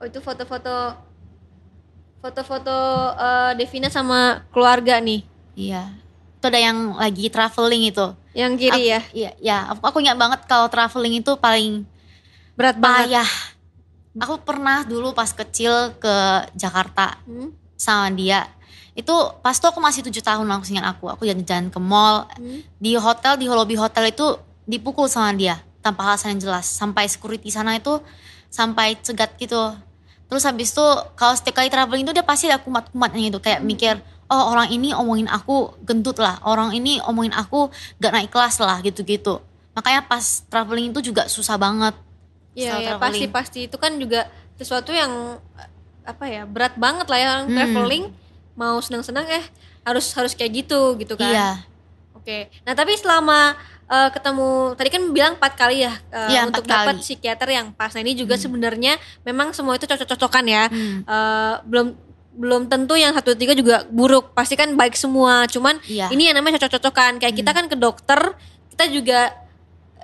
oh 0.00 0.08
itu 0.08 0.16
foto-foto 0.16 0.96
foto-foto 2.24 2.72
uh, 3.12 3.52
Devina 3.52 3.92
sama 3.92 4.48
keluarga 4.48 4.96
nih 4.96 5.28
iya 5.52 5.92
itu 6.46 6.54
ada 6.54 6.62
yang 6.62 6.94
lagi 6.94 7.26
traveling 7.26 7.90
itu. 7.90 8.06
Yang 8.30 8.52
kiri 8.62 8.70
aku, 8.70 8.86
ya? 8.86 9.00
iya 9.10 9.30
ya 9.42 9.58
aku, 9.74 9.82
aku 9.82 9.98
ingat 10.06 10.14
banget 10.14 10.40
kalau 10.46 10.70
traveling 10.70 11.18
itu 11.18 11.34
paling 11.34 11.82
berat 12.54 12.78
banget. 12.78 13.18
payah. 13.18 13.30
Aku 14.22 14.40
pernah 14.46 14.86
dulu 14.86 15.10
pas 15.12 15.28
kecil 15.34 15.92
ke 15.98 16.14
Jakarta 16.54 17.18
hmm? 17.26 17.50
sama 17.74 18.14
dia. 18.14 18.46
Itu 18.94 19.12
pas 19.42 19.58
tuh 19.58 19.74
aku 19.74 19.82
masih 19.82 20.06
tujuh 20.06 20.22
tahun 20.22 20.46
aku 20.46 20.64
ingat 20.70 20.86
aku. 20.94 21.10
Aku 21.10 21.26
jalan-jalan 21.26 21.68
ke 21.68 21.80
mall. 21.82 22.30
Hmm? 22.38 22.62
di 22.78 22.94
hotel 22.94 23.34
di 23.36 23.50
lobby 23.50 23.74
hotel 23.74 24.08
itu 24.08 24.38
dipukul 24.64 25.10
sama 25.10 25.34
dia 25.34 25.58
tanpa 25.82 26.06
alasan 26.06 26.38
yang 26.38 26.48
jelas. 26.48 26.70
Sampai 26.70 27.10
security 27.10 27.50
sana 27.50 27.76
itu 27.76 27.98
sampai 28.48 28.94
cegat 29.02 29.34
gitu. 29.36 29.74
Terus 30.30 30.42
habis 30.46 30.72
itu 30.72 30.86
kalau 31.18 31.34
setiap 31.34 31.60
kali 31.60 31.68
traveling 31.68 32.06
itu 32.06 32.14
dia 32.14 32.24
pasti 32.24 32.48
ada 32.48 32.62
kumat-kumatnya 32.62 33.20
gitu. 33.34 33.38
Kayak 33.42 33.60
mikir 33.66 33.94
oh 34.26 34.44
orang 34.50 34.68
ini 34.68 34.90
omongin 34.90 35.26
aku 35.26 35.74
gendut 35.82 36.18
lah 36.18 36.38
orang 36.42 36.72
ini 36.72 36.98
omongin 37.02 37.32
aku 37.32 37.70
gak 37.96 38.12
naik 38.12 38.30
kelas 38.30 38.58
lah 38.58 38.78
gitu-gitu 38.80 39.38
makanya 39.72 40.02
pas 40.02 40.22
traveling 40.46 40.90
itu 40.90 41.00
juga 41.04 41.26
susah 41.26 41.54
banget 41.56 41.94
Iya 42.56 42.80
ya 42.80 42.92
pasti 42.96 43.28
pasti 43.28 43.58
itu 43.68 43.76
kan 43.76 43.92
juga 44.00 44.24
sesuatu 44.56 44.88
yang 44.88 45.36
apa 46.02 46.24
ya 46.24 46.48
berat 46.48 46.72
banget 46.76 47.04
lah 47.04 47.18
ya 47.18 47.28
orang 47.34 47.46
Hmm. 47.46 47.56
traveling 47.56 48.04
mau 48.56 48.80
senang-senang 48.80 49.28
eh 49.28 49.44
harus 49.84 50.08
harus 50.10 50.32
kayak 50.32 50.64
gitu 50.64 50.96
gitu 50.96 51.14
kan. 51.14 51.28
iya 51.28 51.48
Oke. 52.16 52.48
Nah 52.64 52.72
tapi 52.72 52.96
selama 52.96 53.52
eh, 53.86 54.08
ketemu 54.08 54.48
tadi 54.72 54.88
kan 54.88 55.02
bilang 55.12 55.36
empat 55.36 55.52
kali 55.54 55.84
ya 55.84 55.92
eh, 56.08 56.32
Iya, 56.32 56.48
untuk 56.48 56.64
dapat 56.64 56.96
psikiater 56.98 57.52
yang 57.52 57.70
pas. 57.70 57.92
Nah 57.92 58.00
ini 58.00 58.16
juga 58.16 58.34
Hmm. 58.34 58.48
sebenarnya 58.48 58.96
memang 59.22 59.52
semua 59.52 59.76
itu 59.76 59.84
cocok-cocokan 59.84 60.44
ya. 60.48 60.64
Hmm, 60.66 61.04
Eh, 61.04 61.54
belum 61.62 61.92
belum 62.36 62.68
tentu 62.68 62.94
yang 62.94 63.16
satu 63.16 63.32
tiga 63.32 63.56
juga 63.56 63.88
buruk. 63.88 64.36
Pasti 64.36 64.54
kan 64.54 64.76
baik 64.76 64.92
semua. 64.94 65.48
Cuman 65.48 65.80
iya 65.88 66.06
ini 66.08 66.28
yang 66.28 66.36
namanya 66.36 66.60
cocok-cocokan. 66.60 67.16
Kayak 67.16 67.34
kita 67.34 67.50
Hmm. 67.50 67.58
kan 67.58 67.66
ke 67.66 67.76
dokter 67.76 68.20
kita 68.70 68.84
juga 68.88 69.20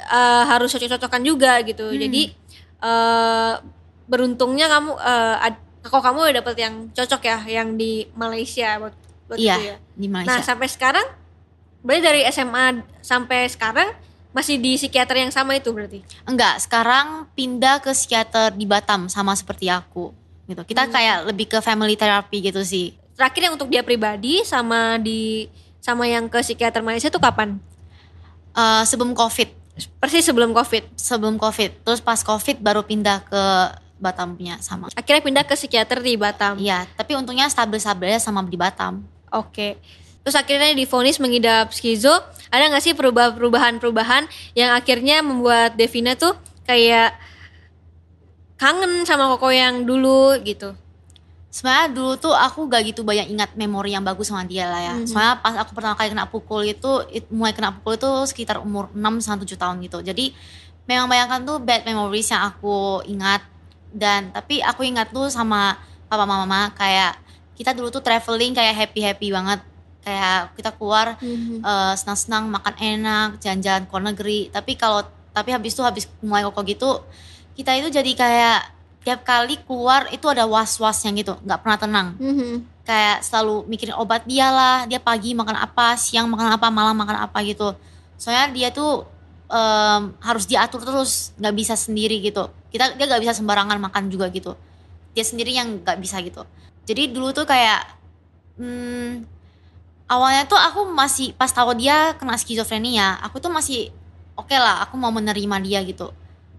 eh, 0.03 0.45
harus 0.49 0.73
cocok-cocokan 0.73 1.23
juga 1.23 1.61
gitu. 1.63 1.87
Hmm. 1.87 2.01
Jadi 2.01 2.23
eh, 2.81 3.53
beruntungnya 4.05 4.67
kamu 4.67 4.91
eh, 4.97 5.47
ad- 5.47 5.63
kok 5.83 5.99
kamu 5.99 6.19
udah 6.25 6.35
dapet 6.41 6.57
yang 6.59 6.75
cocok 6.91 7.21
ya 7.23 7.39
yang 7.45 7.75
di 7.75 8.07
Malaysia 8.15 8.79
buat, 8.79 8.95
buat 9.27 9.39
iya 9.39 9.55
itu 9.55 9.63
ya. 9.67 9.77
di 9.93 10.07
Nah 10.07 10.13
Malaysia 10.25 10.43
sampai 10.45 10.69
sekarang 10.69 11.07
berarti 11.83 12.03
dari 12.03 12.21
SMA 12.29 12.67
sampai 13.01 13.51
sekarang 13.51 13.91
masih 14.33 14.57
di 14.57 14.81
psikiater 14.81 15.19
yang 15.19 15.29
sama 15.29 15.53
itu 15.53 15.69
berarti. 15.69 16.01
Enggak, 16.25 16.57
sekarang 16.59 17.29
pindah 17.35 17.79
ke 17.79 17.93
psikiater 17.93 18.49
di 18.51 18.65
Batam 18.65 19.05
sama 19.07 19.37
seperti 19.37 19.69
aku. 19.69 20.15
Gitu. 20.47 20.63
Kita 20.67 20.89
Hmm. 20.89 20.93
kayak 20.93 21.19
lebih 21.31 21.47
ke 21.47 21.59
family 21.63 21.95
therapy 21.95 22.43
gitu 22.43 22.63
sih. 22.67 22.99
Terakhir 23.15 23.51
yang 23.51 23.55
untuk 23.55 23.71
dia 23.71 23.85
pribadi 23.87 24.43
sama 24.43 24.99
di 24.99 25.47
sama 25.83 26.07
yang 26.07 26.31
ke 26.31 26.39
psikiater 26.43 26.83
Malaysia 26.83 27.11
tuh 27.11 27.23
kapan? 27.23 27.59
Eh, 28.53 28.83
sebelum 28.85 29.17
Covid, 29.17 29.49
Persis 29.97 30.29
sebelum 30.29 30.53
Covid. 30.53 30.85
sebelum 30.95 31.41
Covid. 31.41 31.81
Terus 31.85 32.01
pas 32.05 32.21
Covid 32.21 32.61
baru 32.61 32.85
pindah 32.85 33.25
ke 33.25 33.43
Batam 34.03 34.35
punya 34.35 34.59
sama. 34.59 34.91
Akhirnya 34.99 35.23
pindah 35.23 35.45
ke 35.47 35.55
psikiater 35.55 36.03
di 36.03 36.19
Batam. 36.19 36.59
Iya, 36.59 36.91
tapi 36.99 37.15
untungnya 37.15 37.47
stabil-stabil 37.47 38.11
aja 38.11 38.19
sama 38.19 38.43
di 38.43 38.59
Batam. 38.59 39.07
Oke. 39.31 39.79
Terus 40.23 40.35
akhirnya 40.35 40.75
difonis 40.75 41.23
mengidap 41.23 41.71
skizo. 41.71 42.11
Ada 42.51 42.69
nggak 42.69 42.83
sih 42.83 42.95
perubahan-perubahan 42.95 44.27
yang 44.59 44.75
akhirnya 44.75 45.23
membuat 45.23 45.79
Devina 45.79 46.19
tuh 46.19 46.35
kayak 46.67 47.15
kangen 48.63 49.03
sama 49.03 49.27
Koko 49.35 49.51
yang 49.51 49.83
dulu 49.83 50.39
gitu? 50.47 50.71
Sebenarnya 51.53 51.93
dulu 51.93 52.13
tuh 52.17 52.33
aku 52.33 52.65
gak 52.65 52.81
gitu 52.89 53.03
banyak 53.03 53.29
ingat 53.29 53.51
memori 53.59 53.93
yang 53.93 54.01
bagus 54.01 54.31
sama 54.31 54.47
dia 54.47 54.71
lah 54.71 54.81
ya. 54.81 54.95
Mhm. 54.97 55.05
Soalnya 55.05 55.35
pas 55.43 55.55
aku 55.59 55.75
pertama 55.75 55.99
kali 55.99 56.09
kena 56.09 56.25
pukul 56.25 56.63
itu, 56.65 56.91
it- 57.11 57.29
mulai 57.29 57.53
kena 57.53 57.75
pukul 57.75 57.99
itu 57.99 58.09
sekitar 58.25 58.63
umur 58.63 58.89
6 58.95 59.21
sampai 59.21 59.45
7 59.45 59.59
tahun 59.59 59.77
gitu. 59.83 59.99
Jadi 60.01 60.33
memang 60.87 61.11
bayangkan 61.11 61.43
tuh 61.43 61.59
bad 61.59 61.83
memories 61.83 62.31
yang 62.31 62.47
aku 62.47 63.03
ingat. 63.05 63.43
Dan 63.93 64.33
tapi 64.33 64.65
aku 64.65 64.87
ingat 64.87 65.13
tuh 65.13 65.29
sama 65.29 65.77
papa 66.09 66.25
mama 66.25 66.73
kayak 66.73 67.21
kita 67.53 67.77
dulu 67.77 67.93
tuh 67.93 68.01
traveling 68.01 68.57
kayak 68.57 68.73
happy-happy 68.73 69.29
banget. 69.29 69.61
Kayak 70.01 70.57
kita 70.57 70.73
keluar 70.73 71.21
eh, 71.61 71.95
senang-senang 71.95 72.49
makan 72.49 72.75
enak 72.75 73.29
jalan-jalan 73.39 73.85
ke 73.85 73.93
luar 73.93 74.05
negeri 74.09 74.41
tapi 74.49 74.73
kalau 74.75 75.05
tapi 75.31 75.49
habis 75.49 75.73
itu 75.73 75.81
habis 75.81 76.05
mulai 76.21 76.43
koko 76.43 76.61
gitu 76.65 76.91
kita 77.59 77.73
itu 77.79 77.89
jadi 77.93 78.11
kayak 78.17 78.61
tiap 79.03 79.21
kali 79.27 79.59
keluar 79.67 80.07
itu 80.15 80.25
ada 80.31 80.47
was-wasnya 80.47 81.11
gitu 81.17 81.35
nggak 81.43 81.61
pernah 81.63 81.79
tenang. 81.79 82.09
Mhm. 82.19 82.71
kayak 82.83 83.23
selalu 83.23 83.63
mikirin 83.71 83.95
obat 83.95 84.27
dia 84.27 84.51
lah 84.51 84.91
dia 84.91 84.99
pagi 84.99 85.39
makan 85.39 85.55
apa 85.55 85.95
siang 85.95 86.27
makan 86.27 86.59
apa 86.59 86.67
malam 86.67 86.99
makan 86.99 87.31
apa 87.31 87.39
gitu. 87.47 87.79
Soalnya 88.19 88.51
dia 88.51 88.69
tuh 88.75 89.07
em, 89.47 90.11
harus 90.19 90.51
diatur 90.51 90.83
terus 90.83 91.31
nggak 91.39 91.55
bisa 91.55 91.75
sendiri 91.79 92.19
gitu. 92.19 92.51
Kita 92.75 92.99
dia 92.99 93.07
nggak 93.07 93.23
bisa 93.23 93.39
sembarangan 93.39 93.79
makan 93.79 94.11
juga 94.11 94.27
gitu. 94.35 94.59
Dia 95.15 95.23
sendiri 95.23 95.55
yang 95.55 95.79
nggak 95.87 95.95
bisa 96.03 96.19
gitu. 96.27 96.43
Jadi 96.83 97.15
dulu 97.15 97.31
tuh 97.31 97.47
kayak 97.47 97.87
hmm, 98.59 99.31
awalnya 100.13 100.45
tuh 100.45 100.61
aku 100.61 100.93
masih 100.93 101.33
pas 101.33 101.49
tahu 101.49 101.73
dia 101.73 102.13
kena 102.21 102.37
skizofrenia 102.37 103.17
aku 103.25 103.41
tuh 103.41 103.49
masih 103.49 103.89
oke 104.37 104.53
lah 104.53 104.85
aku 104.85 105.01
mau 105.01 105.09
menerima 105.09 105.57
dia 105.65 105.81
gitu 105.87 106.13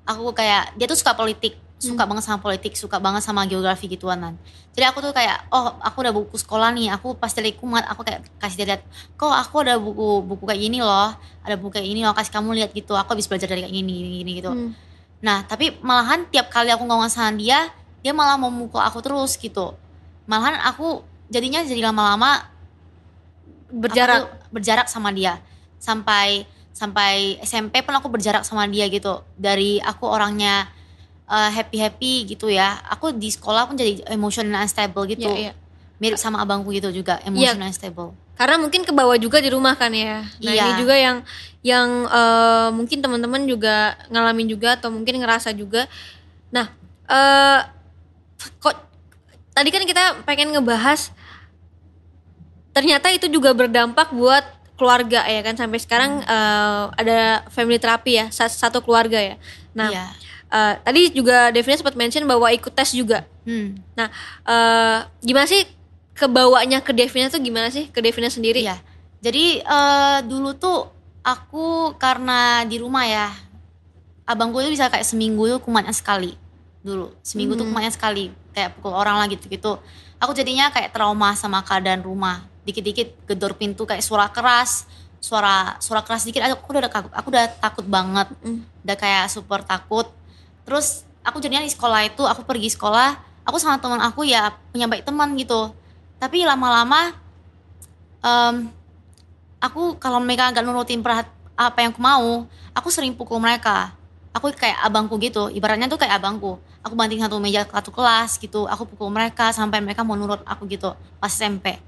aku 0.04 0.36
kayak 0.36 0.76
dia 0.76 0.86
tuh 0.86 0.98
suka 1.00 1.16
politik 1.16 1.56
suka 1.84 2.08
Hmm. 2.08 2.16
banget 2.16 2.24
sama 2.24 2.40
politik 2.40 2.74
suka 2.80 2.96
banget 2.96 3.22
sama 3.28 3.44
geografi 3.44 3.92
gituan 3.92 4.16
kan 4.24 4.34
jadi 4.72 4.96
aku 4.96 5.04
tuh 5.04 5.12
kayak 5.12 5.52
oh 5.52 5.76
aku 5.84 6.00
udah 6.00 6.14
buku 6.16 6.40
sekolah 6.40 6.72
nih 6.72 6.88
aku 6.96 7.20
pasti 7.20 7.44
kumat 7.60 7.84
aku 7.92 8.08
kayak 8.08 8.24
kasih 8.40 8.64
dia 8.64 8.68
lihat 8.72 8.82
kok 9.20 9.28
aku 9.28 9.68
ada 9.68 9.76
buku 9.76 10.24
buku 10.24 10.44
kayak 10.48 10.64
gini 10.64 10.80
loh 10.80 11.12
ada 11.44 11.56
buku 11.60 11.76
kayak 11.76 11.88
gini 11.92 12.08
loh 12.08 12.16
kasih 12.16 12.32
kamu 12.32 12.56
lihat 12.56 12.72
gitu 12.72 12.96
aku 12.96 13.20
habis 13.20 13.28
belajar 13.28 13.52
dari 13.52 13.68
kayak 13.68 13.76
gini 13.76 13.92
gini, 13.92 14.10
gini 14.24 14.32
gitu 14.40 14.52
Hmm. 14.56 14.72
nah 15.20 15.44
tapi 15.44 15.76
malahan 15.84 16.24
tiap 16.32 16.48
kali 16.48 16.72
aku 16.72 16.88
ngomong 16.88 17.12
sama 17.12 17.36
dia 17.36 17.68
dia 18.00 18.16
malah 18.16 18.40
mau 18.40 18.48
mukul 18.48 18.80
aku 18.80 19.04
terus 19.04 19.36
gitu 19.36 19.76
malahan 20.24 20.56
aku 20.64 21.04
jadinya 21.28 21.68
jadi 21.68 21.92
lama-lama 21.92 22.48
Berjarak. 23.74 24.54
berjarak 24.54 24.88
sama 24.88 25.10
dia 25.12 25.42
sampai 25.82 26.46
sampai 26.74 27.38
SMP 27.40 27.86
pun 27.86 27.94
aku 27.94 28.10
berjarak 28.10 28.42
sama 28.44 28.66
dia 28.66 28.90
gitu 28.90 29.22
dari 29.38 29.78
aku 29.78 30.10
orangnya 30.10 30.68
happy 31.30 31.78
happy 31.80 32.14
gitu 32.28 32.50
ya 32.50 32.78
aku 32.90 33.14
di 33.14 33.30
sekolah 33.30 33.66
pun 33.66 33.78
jadi 33.78 34.02
emotional 34.10 34.62
unstable 34.62 35.06
gitu 35.08 35.26
Iya, 35.26 35.50
iya. 35.50 35.54
mirip 35.98 36.20
sama 36.20 36.42
abangku 36.42 36.70
gitu 36.74 36.90
juga 36.90 37.18
emotional 37.24 37.70
unstable 37.70 38.14
Karena 38.34 38.58
mungkin 38.58 38.82
ke 38.82 38.90
bawah 38.90 39.14
juga 39.22 39.38
di 39.38 39.54
rumah 39.54 39.78
kan 39.78 39.94
ya. 39.94 40.26
Nah 40.42 40.54
Iya. 40.58 40.62
ini 40.66 40.72
juga 40.82 40.98
yang 40.98 41.18
yang 41.62 42.10
eh, 42.10 42.70
mungkin 42.74 42.98
teman-teman 42.98 43.46
juga 43.46 43.94
ngalamin 44.10 44.50
juga 44.50 44.74
atau 44.74 44.90
mungkin 44.90 45.22
ngerasa 45.22 45.54
juga. 45.54 45.86
Nah 46.50 46.74
eh 47.06 47.60
kok 48.58 48.74
tadi 49.54 49.70
kan 49.70 49.86
kita 49.86 50.26
pengen 50.26 50.50
ngebahas 50.50 51.14
ternyata 52.74 53.14
itu 53.14 53.30
juga 53.30 53.54
berdampak 53.54 54.10
buat 54.18 54.42
keluarga 54.74 55.24
ya 55.24 55.42
kan? 55.42 55.54
Sampai 55.54 55.80
sekarang 55.80 56.22
eh, 56.22 56.84
ada 56.94 57.18
family 57.50 57.78
therapy 57.78 58.18
ya? 58.18 58.26
Sa- 58.30 58.52
satu 58.52 58.80
keluarga 58.80 59.18
ya. 59.18 59.36
Nah 59.74 59.90
iya. 59.90 60.06
eh, 60.50 60.74
tadi 60.82 61.12
juga 61.12 61.50
Devina 61.50 61.76
sempat 61.76 61.94
mention 61.94 62.24
bahwa 62.24 62.50
ikut 62.50 62.72
tes 62.72 62.92
juga. 62.92 63.26
hmm, 63.44 63.78
Nah 63.94 64.08
eh, 64.46 64.98
gimana 65.22 65.46
sih 65.46 65.64
kebawanya 66.14 66.80
ke 66.80 66.92
Devina 66.92 67.28
tuh 67.28 67.40
gimana 67.40 67.68
sih? 67.68 67.90
Ke 67.90 68.00
Devina 68.00 68.28
sendiri? 68.28 68.62
iya. 68.62 68.78
Jadi 69.20 69.60
eh, 69.60 70.18
dulu 70.24 70.54
tuh 70.54 70.90
aku 71.24 71.96
karena 71.96 72.62
di 72.64 72.78
rumah 72.78 73.08
ya 73.08 73.32
abangku 74.24 74.60
itu 74.60 74.72
bisa 74.72 74.88
kayak 74.88 75.04
seminggu 75.04 75.48
tuh 75.48 75.60
kumatnya 75.60 75.92
sekali. 75.92 76.36
Dulu 76.84 77.12
seminggu 77.22 77.56
tuh 77.56 77.64
Hmm. 77.64 77.72
kumatnya 77.76 77.92
sekali. 77.92 78.32
Kayak 78.54 78.78
pukul 78.78 78.94
orang 78.94 79.18
lah 79.18 79.28
gitu 79.28 79.50
gitu 79.50 79.82
aku 80.22 80.32
jadinya 80.32 80.72
kayak 80.72 80.96
trauma 80.96 81.36
sama 81.36 81.60
keadaan 81.60 82.00
rumah 82.00 82.48
dikit-dikit 82.64 83.28
gedor 83.28 83.56
pintu 83.60 83.84
kayak 83.84 84.04
suara 84.04 84.32
keras 84.32 84.88
suara 85.24 85.80
suara 85.80 86.04
keras 86.04 86.28
dikit. 86.28 86.44
Aku 86.44 86.76
udah 86.76 86.92
takut 86.92 87.12
aku 87.16 87.28
udah 87.32 87.46
takut 87.64 87.86
banget. 87.88 88.28
Mm. 88.44 88.68
udah 88.84 88.98
kayak 89.00 89.32
super 89.32 89.64
takut. 89.64 90.12
Terus 90.68 91.08
aku 91.24 91.40
jadinya 91.40 91.64
di 91.64 91.72
sekolah 91.72 92.04
itu 92.04 92.28
aku 92.28 92.44
pergi 92.44 92.76
sekolah 92.76 93.16
aku 93.48 93.56
sama 93.56 93.80
teman 93.80 94.04
aku 94.04 94.28
ya 94.28 94.52
punya 94.76 94.92
baik 94.92 95.08
teman 95.08 95.32
gitu. 95.40 95.72
Tapi 96.20 96.44
lama-lama 96.44 97.16
em, 98.20 98.68
aku 99.64 99.96
kalau 99.96 100.20
mereka 100.20 100.52
nggak 100.52 100.64
nurutin 100.68 101.00
perhat 101.00 101.32
apa 101.56 101.80
yang 101.80 101.96
aku 101.96 102.04
mau 102.04 102.44
aku 102.76 102.88
sering 102.92 103.16
pukul 103.16 103.40
mereka. 103.40 103.96
Aku 104.36 104.50
kayak 104.52 104.82
abangku 104.84 105.16
gitu 105.24 105.48
ibaratnya 105.56 105.88
tuh 105.88 105.96
kayak 105.96 106.20
abangku. 106.20 106.60
Aku 106.84 107.00
banting 107.00 107.24
satu 107.24 107.40
meja 107.40 107.64
satu 107.64 107.96
kelas 107.96 108.36
gitu 108.44 108.68
aku 108.68 108.84
pukul 108.84 109.08
mereka 109.08 109.56
sampai 109.56 109.80
mereka 109.80 110.04
mau 110.04 110.20
nurut 110.20 110.44
aku 110.44 110.68
gitu 110.68 110.92
pas 111.16 111.32
SMP 111.32 111.80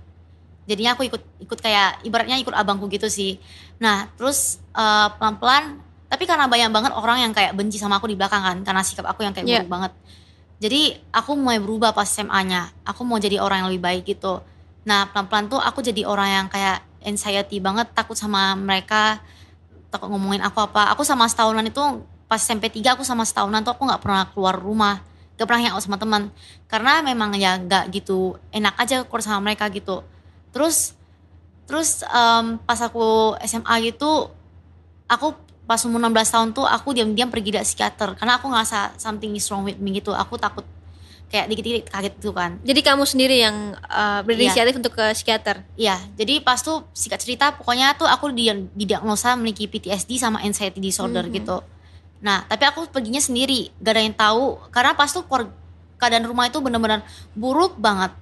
jadinya 0.66 0.98
aku 0.98 1.06
ikut 1.06 1.22
ikut 1.46 1.60
kayak 1.62 2.02
ibaratnya 2.06 2.38
ikut 2.42 2.54
abangku 2.54 2.90
gitu 2.90 3.06
sih. 3.10 3.38
Nah 3.82 4.10
terus 4.18 4.58
eh, 4.74 5.08
pelan-pelan 5.18 5.82
tapi 6.10 6.24
karena 6.30 6.46
banyak 6.46 6.70
banget 6.70 6.92
orang 6.94 7.18
yang 7.30 7.32
kayak 7.34 7.54
benci 7.58 7.82
sama 7.82 7.98
aku 7.98 8.10
di 8.10 8.18
belakang 8.18 8.42
kan 8.42 8.58
karena 8.62 8.82
sikap 8.86 9.06
aku 9.10 9.26
yang 9.26 9.34
kayak 9.34 9.46
Iya. 9.46 9.58
buruk 9.66 9.72
banget. 9.72 9.92
Jadi 10.56 10.82
aku 11.12 11.32
mulai 11.36 11.60
berubah 11.60 11.92
pas 11.92 12.08
SMA-nya 12.08 12.72
aku 12.88 13.02
mau 13.04 13.20
jadi 13.20 13.38
orang 13.42 13.66
yang 13.66 13.70
lebih 13.74 13.84
baik 13.84 14.04
gitu. 14.18 14.42
Nah 14.86 15.10
pelan-pelan 15.12 15.50
tuh 15.52 15.60
aku 15.62 15.82
jadi 15.86 16.06
orang 16.06 16.30
yang 16.30 16.46
kayak 16.50 16.82
anxiety 17.06 17.62
banget 17.62 17.92
takut 17.94 18.18
sama 18.18 18.58
mereka 18.58 19.22
takut 19.94 20.10
ngomongin 20.10 20.42
aku 20.42 20.66
apa. 20.66 20.90
Aku 20.96 21.06
sama 21.06 21.30
setahunan 21.30 21.66
itu 21.68 21.82
pas 22.26 22.42
SMP 22.42 22.74
3 22.74 22.98
aku 22.98 23.06
sama 23.06 23.22
setahunan 23.22 23.62
tuh 23.62 23.78
aku 23.78 23.86
nggak 23.86 24.02
pernah 24.02 24.24
keluar 24.34 24.56
rumah. 24.58 25.04
Gak 25.36 25.52
pernah 25.52 25.68
hangout 25.68 25.84
sama 25.84 26.00
teman. 26.00 26.32
Karena 26.72 27.04
memang 27.04 27.36
ya 27.36 27.60
nggak 27.60 27.92
gitu 27.92 28.40
enak 28.56 28.80
aja 28.80 29.04
keluar 29.04 29.20
sama 29.20 29.44
mereka 29.52 29.68
gitu 29.68 30.00
terus 30.56 30.96
terus 31.68 32.00
em, 32.08 32.56
pas 32.64 32.80
aku 32.80 33.36
SMA 33.44 33.92
gitu 33.92 34.32
aku 35.12 35.36
pas 35.66 35.82
umur 35.84 35.98
16 35.98 36.34
tahun 36.34 36.48
tuh 36.54 36.66
aku 36.66 36.94
diam-diam 36.94 37.30
pergi 37.30 37.50
ke 37.50 37.62
psikiater. 37.66 38.14
Karena 38.16 38.38
aku 38.38 38.50
ngerasa 38.50 38.96
something 39.02 39.34
is 39.34 39.50
wrong 39.50 39.66
with 39.66 39.82
me 39.82 39.98
gitu. 39.98 40.14
Aku 40.14 40.38
takut 40.38 40.64
kayak 41.26 41.50
dikit-dikit 41.50 41.90
kaget 41.90 42.14
gitu 42.22 42.32
kan. 42.38 42.62
Jadi 42.62 42.80
kamu 42.86 43.04
sendiri 43.04 43.42
yang 43.42 43.74
uh, 43.90 44.22
berinisiatif 44.22 44.78
untuk 44.78 44.94
ke 44.94 45.06
psikiater. 45.18 45.66
Iya, 45.74 45.98
jadi 46.14 46.40
pas 46.46 46.62
tuh 46.62 46.86
singkat 46.94 47.18
cerita 47.26 47.50
pokoknya 47.58 47.98
tuh 47.98 48.06
aku 48.06 48.30
di, 48.30 48.54
didiagnosa 48.78 49.34
memiliki 49.34 49.66
PTSD 49.66 50.22
sama 50.22 50.46
anxiety 50.46 50.78
disorder 50.78 51.26
gitu. 51.34 51.66
Nah, 52.22 52.46
tapi 52.46 52.64
aku 52.70 52.86
perginya 52.94 53.20
sendiri, 53.20 53.74
gak 53.82 53.92
ada 53.98 54.02
yang 54.06 54.16
tahu. 54.16 54.58
Karena 54.70 54.94
pas 54.94 55.10
tuh 55.10 55.26
keadaan 55.98 56.26
rumah 56.30 56.46
itu 56.46 56.62
bener-bener 56.62 57.02
buruk 57.34 57.76
banget. 57.82 58.14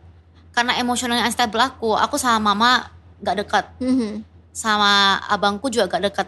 Karena 0.54 0.78
emosionalnya 0.78 1.26
unstable 1.26 1.60
aku, 1.60 1.98
aku 1.98 2.16
sama 2.22 2.54
mama 2.54 2.94
gak 3.26 3.42
dekat, 3.42 3.66
Mhm. 3.82 4.22
sama 4.54 5.18
abangku 5.26 5.68
juga 5.74 5.90
gak 5.90 6.04
dekat. 6.14 6.28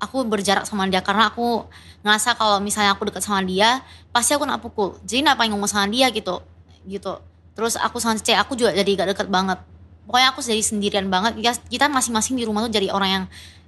Aku 0.00 0.24
berjarak 0.24 0.64
sama 0.64 0.88
dia 0.88 1.00
karena 1.00 1.28
aku 1.28 1.64
ngerasa 2.04 2.36
kalau 2.36 2.60
misalnya 2.60 2.96
aku 2.96 3.08
dekat 3.08 3.24
sama 3.24 3.44
dia, 3.44 3.80
pasti 4.12 4.32
aku 4.32 4.44
nak 4.48 4.64
pukul. 4.64 4.96
Jadi 5.04 5.24
ngapain 5.28 5.48
ngomong 5.52 5.68
sama 5.68 5.88
dia 5.88 6.08
gitu, 6.12 6.40
gitu. 6.88 7.20
Terus 7.56 7.76
aku 7.80 7.96
sama 8.00 8.16
cece 8.20 8.36
aku 8.36 8.56
juga 8.56 8.72
jadi 8.72 8.88
gak 8.96 9.08
dekat 9.16 9.28
banget. 9.28 9.60
Pokoknya 10.08 10.28
aku 10.32 10.40
jadi 10.40 10.62
sendirian 10.62 11.08
banget. 11.12 11.36
Ya, 11.40 11.52
Kita 11.52 11.88
masing-masing 11.88 12.36
di 12.36 12.44
rumah 12.44 12.64
tuh 12.64 12.72
jadi 12.72 12.92
orang 12.92 13.10
yang 13.10 13.24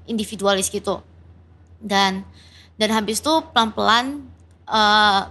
individualis 0.08 0.72
gitu. 0.72 1.04
Dan 1.80 2.24
dan 2.78 2.88
habis 2.94 3.20
itu 3.20 3.32
pelan-pelan 3.52 4.24
eh, 4.68 5.22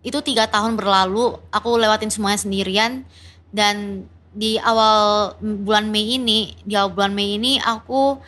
itu 0.00 0.16
tiga 0.24 0.48
tahun 0.48 0.80
berlalu, 0.80 1.36
aku 1.52 1.76
lewatin 1.76 2.08
semuanya 2.08 2.40
sendirian. 2.40 3.04
Dan 3.50 4.06
di 4.30 4.56
awal 4.62 5.34
bulan 5.42 5.90
Mei 5.90 6.16
ini, 6.18 6.54
di 6.62 6.78
awal 6.78 6.94
bulan 6.94 7.12
Mei 7.14 7.34
ini 7.34 7.58
aku 7.58 8.18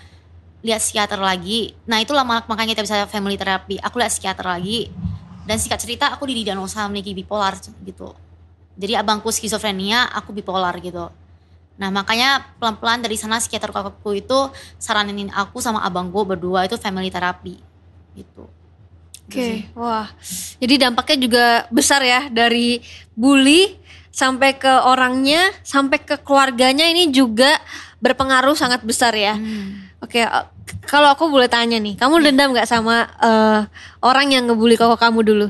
lihat 0.62 0.83
psikiater 0.83 1.19
lagi. 1.19 1.75
Nah 1.87 2.02
itulah 2.02 2.23
mak- 2.23 2.47
makanya 2.47 2.75
kita 2.79 2.83
bisa 2.87 3.07
family 3.11 3.38
therapy. 3.38 3.79
Aku 3.83 3.99
lihat 3.99 4.11
psikiater 4.11 4.47
lagi. 4.47 4.91
Dan 5.43 5.59
singkat 5.59 5.83
cerita 5.83 6.11
aku 6.14 6.26
didiagnosa 6.26 6.87
memiliki 6.87 7.19
bipolar 7.19 7.59
gitu. 7.59 8.14
Jadi 8.79 8.95
abangku 8.95 9.31
skizofrenia, 9.35 10.07
aku 10.14 10.31
bipolar 10.31 10.75
gitu. 10.79 11.11
Nah 11.83 11.91
makanya 11.91 12.47
pelan-pelan 12.62 13.02
dari 13.02 13.19
sana 13.19 13.43
psikiater 13.43 13.75
aku 13.75 14.14
itu 14.14 14.38
saranin 14.79 15.35
aku 15.35 15.59
sama 15.59 15.83
abangku 15.83 16.23
berdua 16.23 16.71
itu 16.71 16.79
family 16.79 17.11
therapy 17.11 17.59
gitu. 18.14 18.47
Oke, 19.26 19.71
wah. 19.79 20.11
Jadi 20.61 20.75
dampaknya 20.83 21.17
juga 21.19 21.47
besar 21.73 22.02
ya 22.05 22.29
dari 22.29 22.83
bully 23.17 23.82
sampai 24.12 24.61
ke 24.61 24.69
orangnya, 24.69 25.50
sampai 25.64 25.99
ke 26.04 26.21
keluarganya 26.21 26.85
ini 26.85 27.09
juga 27.09 27.57
berpengaruh 28.04 28.52
sangat 28.52 28.85
besar 28.85 29.16
ya. 29.16 29.35
Hmm. 29.35 29.88
Oke, 30.04 30.21
eh, 30.21 30.45
kalau 30.85 31.09
aku 31.09 31.33
boleh 31.33 31.49
tanya 31.49 31.81
nih, 31.81 31.97
kamu 31.97 32.21
dendam 32.21 32.52
nggak 32.52 32.69
sama 32.69 33.09
eh, 33.19 33.61
orang 34.04 34.28
yang 34.31 34.45
ngebully 34.47 34.76
koko 34.76 35.00
kamu 35.00 35.21
dulu? 35.25 35.47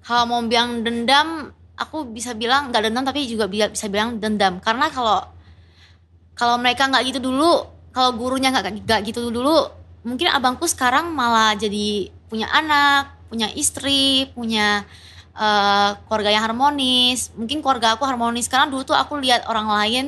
Kalau 0.00 0.24
mau 0.26 0.40
bilang 0.42 0.80
dendam, 0.80 1.52
aku 1.76 2.08
bisa 2.08 2.32
bilang 2.32 2.72
nggak 2.72 2.88
dendam 2.88 3.04
tapi 3.04 3.28
juga 3.28 3.44
bi- 3.46 3.68
bisa 3.70 3.86
bilang 3.92 4.16
dendam 4.16 4.58
karena 4.64 4.88
kalau 4.88 5.20
kalau 6.32 6.56
mereka 6.56 6.88
nggak 6.88 7.04
gitu 7.12 7.20
dulu, 7.20 7.68
kalau 7.92 8.16
gurunya 8.16 8.48
nggak 8.48 8.88
nggak 8.88 9.00
gitu 9.12 9.28
dulu, 9.28 9.68
mungkin 10.08 10.32
abangku 10.32 10.64
sekarang 10.64 11.12
malah 11.12 11.52
jadi 11.52 12.08
punya 12.32 12.48
anak, 12.48 13.12
punya 13.28 13.52
istri, 13.52 14.30
punya 14.32 14.88
eh, 15.40 15.90
keluarga 16.04 16.30
yang 16.30 16.44
harmonis. 16.44 17.32
Mungkin 17.32 17.64
keluarga 17.64 17.96
aku 17.96 18.04
harmonis 18.04 18.46
karena 18.46 18.68
dulu 18.68 18.84
tuh 18.84 18.96
aku 18.96 19.16
lihat 19.16 19.48
orang 19.48 19.68
lain 19.72 20.06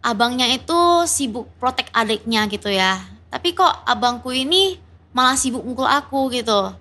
abangnya 0.00 0.48
itu 0.48 1.04
sibuk 1.06 1.46
protek 1.60 1.88
adiknya 1.94 2.48
gitu 2.50 2.68
ya. 2.72 2.98
Tapi 3.30 3.54
kok 3.54 3.70
abangku 3.86 4.34
ini 4.34 4.80
malah 5.14 5.38
sibuk 5.38 5.62
mukul 5.62 5.86
aku 5.86 6.32
gitu. 6.34 6.74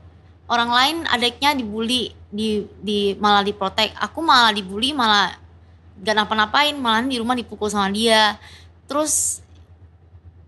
Orang 0.49 0.73
lain 0.73 1.05
adiknya 1.05 1.53
dibully, 1.53 2.09
di, 2.33 2.65
di 2.81 3.13
malah 3.21 3.45
diprotek. 3.45 3.93
Aku 4.01 4.25
malah 4.25 4.49
dibully, 4.49 4.97
malah 4.97 5.37
gak 6.01 6.15
napa-napain, 6.17 6.73
malah 6.73 7.05
di 7.05 7.21
rumah 7.21 7.37
dipukul 7.37 7.69
sama 7.69 7.93
dia. 7.93 8.41
Terus 8.89 9.45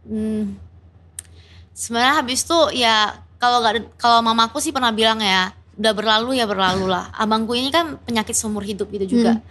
hmm, 0.09 0.57
sebenarnya 1.77 2.13
habis 2.17 2.41
itu 2.41 2.59
ya 2.81 3.13
kalau 3.37 3.61
gak 3.61 3.73
ada- 3.77 3.91
kalau 4.01 4.25
mamaku 4.25 4.57
sih 4.57 4.73
pernah 4.73 4.89
bilang 4.89 5.21
ya 5.21 5.53
udah 5.81 5.93
berlalu 5.97 6.37
ya 6.37 6.45
berlalu 6.45 6.85
lah. 6.85 7.09
Abangku 7.17 7.57
ini 7.57 7.73
kan 7.73 7.97
penyakit 8.05 8.37
seumur 8.37 8.61
hidup 8.61 8.85
gitu 8.93 9.17
juga. 9.17 9.41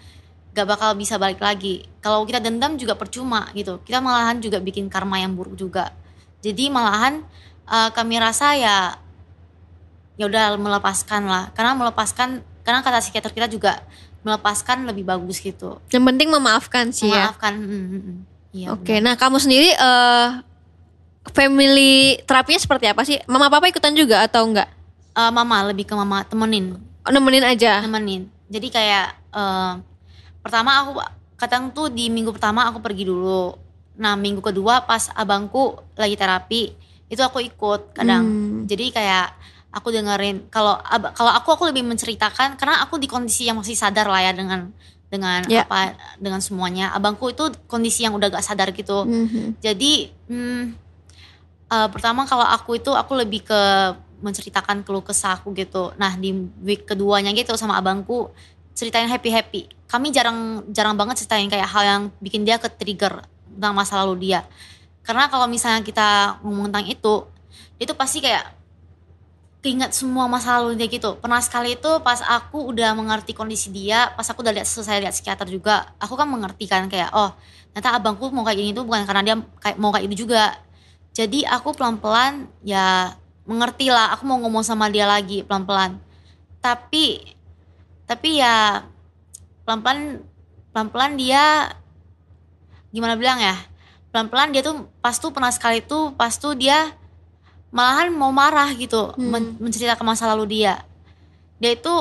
Gak 0.54 0.66
bakal 0.66 0.94
bisa 0.94 1.18
balik 1.18 1.42
lagi. 1.42 1.90
Kalau 1.98 2.22
kita 2.22 2.38
dendam 2.38 2.78
juga 2.78 2.94
percuma 2.94 3.50
gitu. 3.50 3.82
Kita 3.82 3.98
malahan 3.98 4.38
juga 4.38 4.62
bikin 4.62 4.86
karma 4.86 5.18
yang 5.18 5.34
buruk 5.34 5.58
juga. 5.58 5.90
Jadi 6.38 6.70
malahan 6.70 7.26
eh, 7.66 7.90
kami 7.90 8.22
rasa 8.22 8.54
ya 8.54 8.94
ya 10.14 10.24
udah 10.30 10.54
melepaskan 10.54 11.26
lah. 11.26 11.50
Karena 11.50 11.74
melepaskan 11.74 12.46
karena 12.62 12.80
kata 12.86 13.02
psikiater 13.02 13.34
kita 13.34 13.50
juga 13.50 13.82
melepaskan 14.22 14.86
lebih 14.86 15.02
bagus 15.02 15.42
gitu. 15.42 15.82
Yang 15.90 16.04
penting 16.14 16.28
memaafkan 16.30 16.94
sih 16.94 17.10
ya. 17.10 17.34
Memaafkan. 17.34 17.54
mm, 17.58 17.66
mm, 17.66 18.02
mm. 18.06 18.18
Iya. 18.50 18.74
Oke, 18.74 18.98
nah 18.98 19.14
kamu 19.14 19.38
sendiri 19.38 19.70
eh 19.70 20.28
family 21.30 22.18
terapinya 22.26 22.58
seperti 22.58 22.86
apa 22.90 23.02
sih? 23.06 23.22
Mama 23.30 23.46
papa 23.46 23.70
ikutan 23.70 23.94
juga 23.94 24.26
atau 24.26 24.46
enggak? 24.50 24.79
Eh, 25.20 25.30
mama 25.30 25.60
lebih 25.62 25.84
ke 25.84 25.92
mama 25.92 26.24
temenin 26.24 26.80
Oh, 27.04 27.12
nemenin 27.12 27.44
aja. 27.44 27.84
nemenin 27.84 28.24
jadi 28.48 28.68
kayak 28.68 29.06
eh, 29.30 29.72
pertama 30.40 30.70
aku 30.80 30.90
kadang 31.36 31.68
tuh 31.70 31.88
di 31.88 32.08
minggu 32.08 32.32
pertama 32.32 32.64
aku 32.64 32.80
pergi 32.80 33.04
dulu 33.04 33.52
nah 33.94 34.16
minggu 34.16 34.40
kedua 34.40 34.80
pas 34.80 35.12
abangku 35.12 35.76
lagi 35.94 36.16
terapi 36.16 36.72
itu 37.06 37.20
aku 37.20 37.42
ikut 37.42 37.92
kadang 37.92 38.24
Hmm. 38.24 38.64
jadi 38.64 38.86
kayak 38.90 39.26
aku 39.70 39.92
dengerin 39.92 40.48
kalau 40.48 40.80
kalau 41.12 41.30
aku 41.30 41.52
aku 41.52 41.64
lebih 41.68 41.84
menceritakan 41.84 42.56
karena 42.56 42.80
aku 42.80 42.96
di 42.96 43.04
kondisi 43.04 43.44
yang 43.44 43.60
masih 43.60 43.76
sadar 43.76 44.08
lah 44.08 44.22
ya 44.22 44.32
dengan 44.32 44.72
dengan 45.06 45.42
Ya. 45.46 45.62
apa 45.64 45.92
dengan 46.16 46.40
semuanya 46.40 46.90
abangku 46.90 47.28
itu 47.28 47.50
kondisi 47.66 48.02
yang 48.02 48.14
udah 48.14 48.30
gak 48.30 48.46
sadar 48.46 48.70
gitu 48.70 49.04
Mhm. 49.04 49.58
jadi 49.58 49.92
hmm, 50.26 50.62
eh, 51.68 51.88
pertama 51.88 52.24
kalau 52.24 52.46
aku 52.46 52.78
itu 52.78 52.90
aku 52.90 53.12
lebih 53.14 53.44
ke 53.44 53.62
menceritakan 54.20 54.84
keluh 54.86 55.04
kesah 55.04 55.40
aku 55.40 55.52
gitu. 55.56 55.92
Nah 55.96 56.16
di 56.16 56.32
week 56.62 56.86
keduanya 56.88 57.32
gitu 57.32 57.56
sama 57.56 57.76
abangku 57.76 58.32
ceritain 58.76 59.08
happy 59.10 59.30
happy. 59.32 59.62
Kami 59.90 60.14
jarang 60.14 60.64
jarang 60.70 60.94
banget 60.94 61.24
ceritain 61.24 61.50
kayak 61.50 61.68
hal 61.68 61.82
yang 61.82 62.02
bikin 62.22 62.46
dia 62.46 62.56
ke 62.56 62.70
trigger 62.70 63.26
tentang 63.50 63.74
masa 63.74 64.00
lalu 64.00 64.30
dia. 64.30 64.46
Karena 65.02 65.26
kalau 65.26 65.50
misalnya 65.50 65.82
kita 65.82 66.38
ngomong 66.44 66.70
tentang 66.70 66.86
itu, 66.86 67.14
dia 67.80 67.90
pasti 67.96 68.22
kayak 68.22 68.60
keinget 69.60 69.92
semua 69.92 70.24
masa 70.24 70.60
lalu 70.60 70.80
dia 70.80 70.88
gitu. 70.88 71.20
Pernah 71.20 71.40
sekali 71.44 71.76
itu 71.76 71.90
pas 72.00 72.20
aku 72.24 72.72
udah 72.72 72.96
mengerti 72.96 73.36
kondisi 73.36 73.68
dia, 73.68 74.12
pas 74.16 74.24
aku 74.28 74.40
udah 74.40 74.52
lihat 74.56 74.68
selesai 74.68 75.04
lihat 75.04 75.12
psikiater 75.12 75.48
juga, 75.48 75.92
aku 76.00 76.16
kan 76.16 76.28
mengerti 76.28 76.64
kan 76.64 76.88
kayak 76.88 77.12
oh 77.12 77.32
ternyata 77.70 78.02
abangku 78.02 78.32
mau 78.34 78.42
kayak 78.42 78.58
gini 78.58 78.70
tuh 78.74 78.82
bukan 78.82 79.04
karena 79.06 79.22
dia 79.22 79.36
kayak 79.60 79.76
mau 79.76 79.92
kayak 79.92 80.08
itu 80.08 80.24
juga. 80.24 80.56
Jadi 81.10 81.42
aku 81.44 81.74
pelan-pelan 81.74 82.48
ya 82.62 83.18
mengerti 83.50 83.90
lah, 83.90 84.14
aku 84.14 84.22
mau 84.30 84.38
ngomong 84.38 84.62
sama 84.62 84.86
dia 84.86 85.10
lagi 85.10 85.42
pelan-pelan. 85.42 85.98
Tapi 86.62 87.34
tapi 88.06 88.38
ya 88.38 88.86
pelan-pelan 89.66 90.22
pelan-pelan 90.70 91.18
dia 91.18 91.74
gimana 92.94 93.18
bilang 93.18 93.42
ya? 93.42 93.58
Pelan-pelan 94.14 94.54
dia 94.54 94.62
tuh 94.62 94.86
pas 95.02 95.18
tuh 95.18 95.34
pernah 95.34 95.50
sekali 95.50 95.82
tuh 95.82 96.14
pas 96.14 96.30
tuh 96.30 96.54
dia 96.54 96.94
malahan 97.74 98.10
mau 98.10 98.30
marah 98.30 98.70
gitu 98.74 99.14
Hmm. 99.14 99.30
men- 99.30 99.56
menceritakan 99.58 100.06
masa 100.06 100.30
lalu 100.30 100.62
dia. 100.62 100.82
Dia 101.58 101.74
itu 101.74 101.94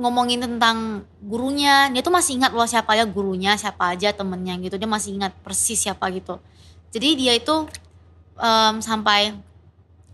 ngomongin 0.00 0.40
tentang 0.40 1.04
gurunya, 1.20 1.92
dia 1.92 2.00
tuh 2.00 2.12
masih 2.12 2.40
ingat 2.40 2.56
loh 2.56 2.64
siapa 2.64 2.96
aja 2.96 3.04
gurunya, 3.04 3.52
siapa 3.56 3.92
aja 3.92 4.16
temennya 4.16 4.56
gitu. 4.64 4.80
Dia 4.80 4.88
masih 4.88 5.16
ingat 5.20 5.32
persis 5.44 5.76
siapa 5.76 6.08
gitu. 6.08 6.40
Jadi 6.92 7.08
dia 7.20 7.32
itu 7.36 7.68
em, 8.40 8.80
sampai 8.80 9.36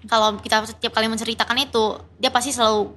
kalau 0.07 0.39
kita 0.39 0.65
setiap 0.65 0.93
kali 0.93 1.07
menceritakan 1.07 1.57
itu, 1.61 1.85
dia 2.17 2.31
pasti 2.31 2.51
selalu 2.51 2.91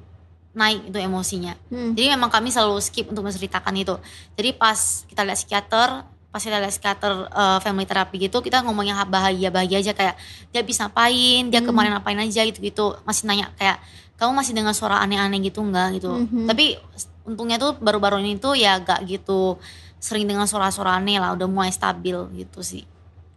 naik 0.52 0.90
itu 0.90 0.98
emosinya. 0.98 1.54
Hmm. 1.70 1.94
Jadi 1.94 2.08
memang 2.10 2.28
kami 2.28 2.50
selalu 2.50 2.78
skip 2.80 3.06
untuk 3.06 3.22
menceritakan 3.22 3.74
itu. 3.76 3.96
Jadi 4.34 4.50
pas 4.54 4.78
kita 5.06 5.22
lihat 5.22 5.38
psikiater, 5.38 5.90
pas 6.30 6.42
kita 6.42 6.58
lihat 6.58 6.70
skater 6.70 7.26
uh, 7.28 7.58
family 7.58 7.90
terapi 7.90 8.30
gitu 8.30 8.38
kita 8.38 8.62
ngomongnya 8.62 9.02
bahagia 9.02 9.50
bahagia 9.50 9.82
aja 9.82 9.98
kayak 9.98 10.14
dia 10.54 10.62
bisa 10.62 10.86
ngapain 10.86 11.50
dia 11.50 11.58
Hmm. 11.58 11.74
kemarin 11.74 11.98
ngapain 11.98 12.22
aja 12.22 12.46
gitu 12.46 12.62
gitu 12.62 12.86
masih 13.02 13.26
nanya 13.26 13.50
kayak 13.58 13.82
kamu 14.14 14.38
masih 14.38 14.54
dengar 14.54 14.78
suara 14.78 15.02
aneh-aneh 15.02 15.42
gitu 15.42 15.66
enggak 15.66 15.98
gitu 15.98 16.14
Mhm. 16.14 16.46
tapi 16.46 16.78
untungnya 17.26 17.58
tuh 17.58 17.74
baru-baru 17.82 18.22
ini 18.22 18.38
tuh 18.38 18.54
ya 18.54 18.78
gak 18.78 19.10
gitu 19.10 19.58
sering 19.98 20.30
dengar 20.30 20.46
suara-suara 20.46 21.02
aneh 21.02 21.18
lah 21.18 21.34
udah 21.34 21.50
mulai 21.50 21.74
stabil 21.74 22.14
gitu 22.38 22.62
sih 22.62 22.86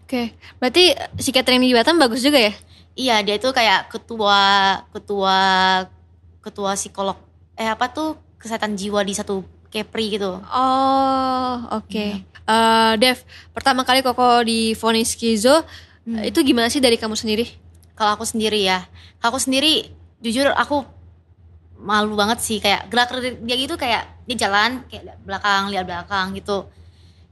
Oke, 0.05 0.37
berarti 0.61 0.93
psikiater 1.17 1.57
yang 1.57 1.65
di 1.65 1.73
Batam 1.73 1.97
bagus 1.97 2.21
juga 2.21 2.37
ya? 2.37 2.53
Iya 2.95 3.21
dia 3.21 3.37
tuh 3.37 3.51
kayak 3.51 3.89
ketua 3.89 4.41
ketua 4.93 5.39
ketua 6.41 6.71
psikolog 6.75 7.17
eh 7.55 7.67
apa 7.67 7.89
tuh 7.89 8.19
kesehatan 8.37 8.75
jiwa 8.75 9.01
di 9.03 9.15
satu 9.15 9.43
Kepri 9.73 10.13
gitu 10.13 10.37
Oh, 10.53 11.55
oke. 11.73 12.07
Eh, 12.21 12.93
Dev, 13.01 13.25
pertama 13.57 13.89
kali 13.89 14.05
Koko 14.05 14.45
divonis 14.45 15.17
skizo, 15.17 15.65
Hmm. 16.03 16.19
itu 16.19 16.43
gimana 16.43 16.67
sih 16.67 16.83
dari 16.83 16.99
kamu 16.99 17.15
sendiri? 17.15 17.47
kalau 17.95 18.19
aku 18.19 18.27
sendiri 18.27 18.67
ya 18.67 18.83
kalau 19.23 19.37
aku 19.37 19.41
sendiri 19.47 19.87
jujur 20.19 20.51
aku 20.51 20.83
malu 21.79 22.19
banget 22.19 22.43
sih 22.43 22.59
kayak 22.59 22.91
gerak 22.91 23.15
dia 23.47 23.55
gitu 23.55 23.79
kayak 23.79 24.11
dia 24.27 24.37
jalan 24.43 24.83
kayak 24.91 25.15
belakang 25.23 25.71
lihat 25.71 25.87
belakang 25.87 26.35
gitu 26.35 26.67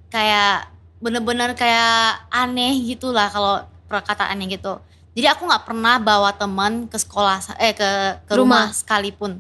kayak 0.07 0.71
bener-bener 1.03 1.59
kayak 1.59 2.23
aneh 2.31 2.79
gitu 2.87 3.11
lah 3.11 3.27
kalau 3.27 3.67
perkataannya 3.91 4.47
gitu 4.47 4.79
jadi 5.21 5.37
aku 5.37 5.45
nggak 5.45 5.65
pernah 5.69 6.01
bawa 6.01 6.33
teman 6.33 6.89
ke 6.89 6.97
sekolah 6.97 7.61
eh 7.61 7.77
ke 7.77 7.91
ke 8.25 8.33
rumah, 8.33 8.73
Rumah. 8.73 8.73
sekalipun 8.73 9.33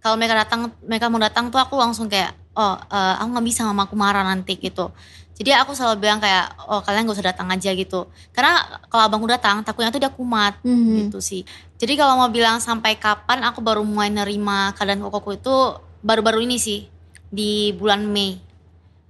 kalau 0.00 0.16
mereka 0.16 0.40
datang 0.40 0.72
mereka 0.80 1.12
mau 1.12 1.20
datang 1.20 1.52
tuh 1.52 1.60
aku 1.60 1.76
langsung 1.76 2.08
kayak 2.08 2.32
oh 2.56 2.74
eh, 2.80 3.14
aku 3.20 3.28
nggak 3.36 3.46
bisa 3.46 3.60
mama 3.68 3.84
aku 3.84 3.92
marah 3.94 4.24
nanti 4.24 4.56
gitu 4.56 4.88
jadi 5.38 5.54
aku 5.62 5.70
selalu 5.70 6.02
bilang 6.02 6.18
kayak 6.18 6.50
oh 6.66 6.82
kalian 6.82 7.06
gak 7.06 7.14
usah 7.14 7.30
datang 7.30 7.46
aja 7.54 7.70
gitu 7.70 8.10
karena 8.34 8.58
kalau 8.90 9.06
abangku 9.06 9.30
datang 9.30 9.62
takutnya 9.62 9.94
tuh 9.94 10.02
dia 10.02 10.10
kumat 10.10 10.58
Hmm. 10.66 11.06
gitu 11.06 11.22
sih. 11.22 11.46
Jadi 11.78 11.94
kalau 11.94 12.18
mau 12.18 12.26
bilang 12.26 12.58
sampai 12.58 12.98
kapan 12.98 13.46
aku 13.46 13.62
baru 13.62 13.86
mulai 13.86 14.10
nerima 14.10 14.74
keadaan 14.74 14.98
kokoku 14.98 15.38
itu 15.38 15.54
baru-baru 16.02 16.42
ini 16.42 16.58
sih 16.58 16.90
di 17.30 17.70
bulan 17.78 18.02
Mei. 18.02 18.42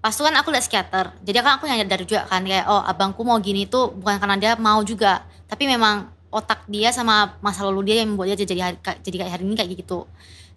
Pas 0.05 0.13
itu 0.13 0.21
kan 0.21 0.37
aku 0.37 0.53
lihat 0.53 0.69
psikiater. 0.69 1.17
Jadi 1.25 1.37
kan 1.41 1.57
aku 1.57 1.65
nyadar 1.65 2.05
juga 2.05 2.29
kan 2.29 2.45
kayak 2.45 2.69
oh 2.69 2.85
abangku 2.85 3.25
mau 3.25 3.41
gini 3.41 3.65
tuh 3.65 3.97
bukan 3.97 4.21
karena 4.21 4.37
dia 4.37 4.53
mau 4.61 4.85
juga, 4.85 5.25
tapi 5.49 5.65
memang 5.65 6.13
otak 6.29 6.69
dia 6.69 6.93
sama 6.93 7.41
masa 7.41 7.65
lalu 7.65 7.93
dia 7.93 8.05
yang 8.05 8.13
membuat 8.13 8.37
dia 8.37 8.45
jadi 8.45 8.63
hari- 8.73 9.01
jadi 9.01 9.17
kayak 9.25 9.33
hari 9.41 9.45
ini 9.49 9.55
kayak 9.57 9.71
gitu. 9.81 10.05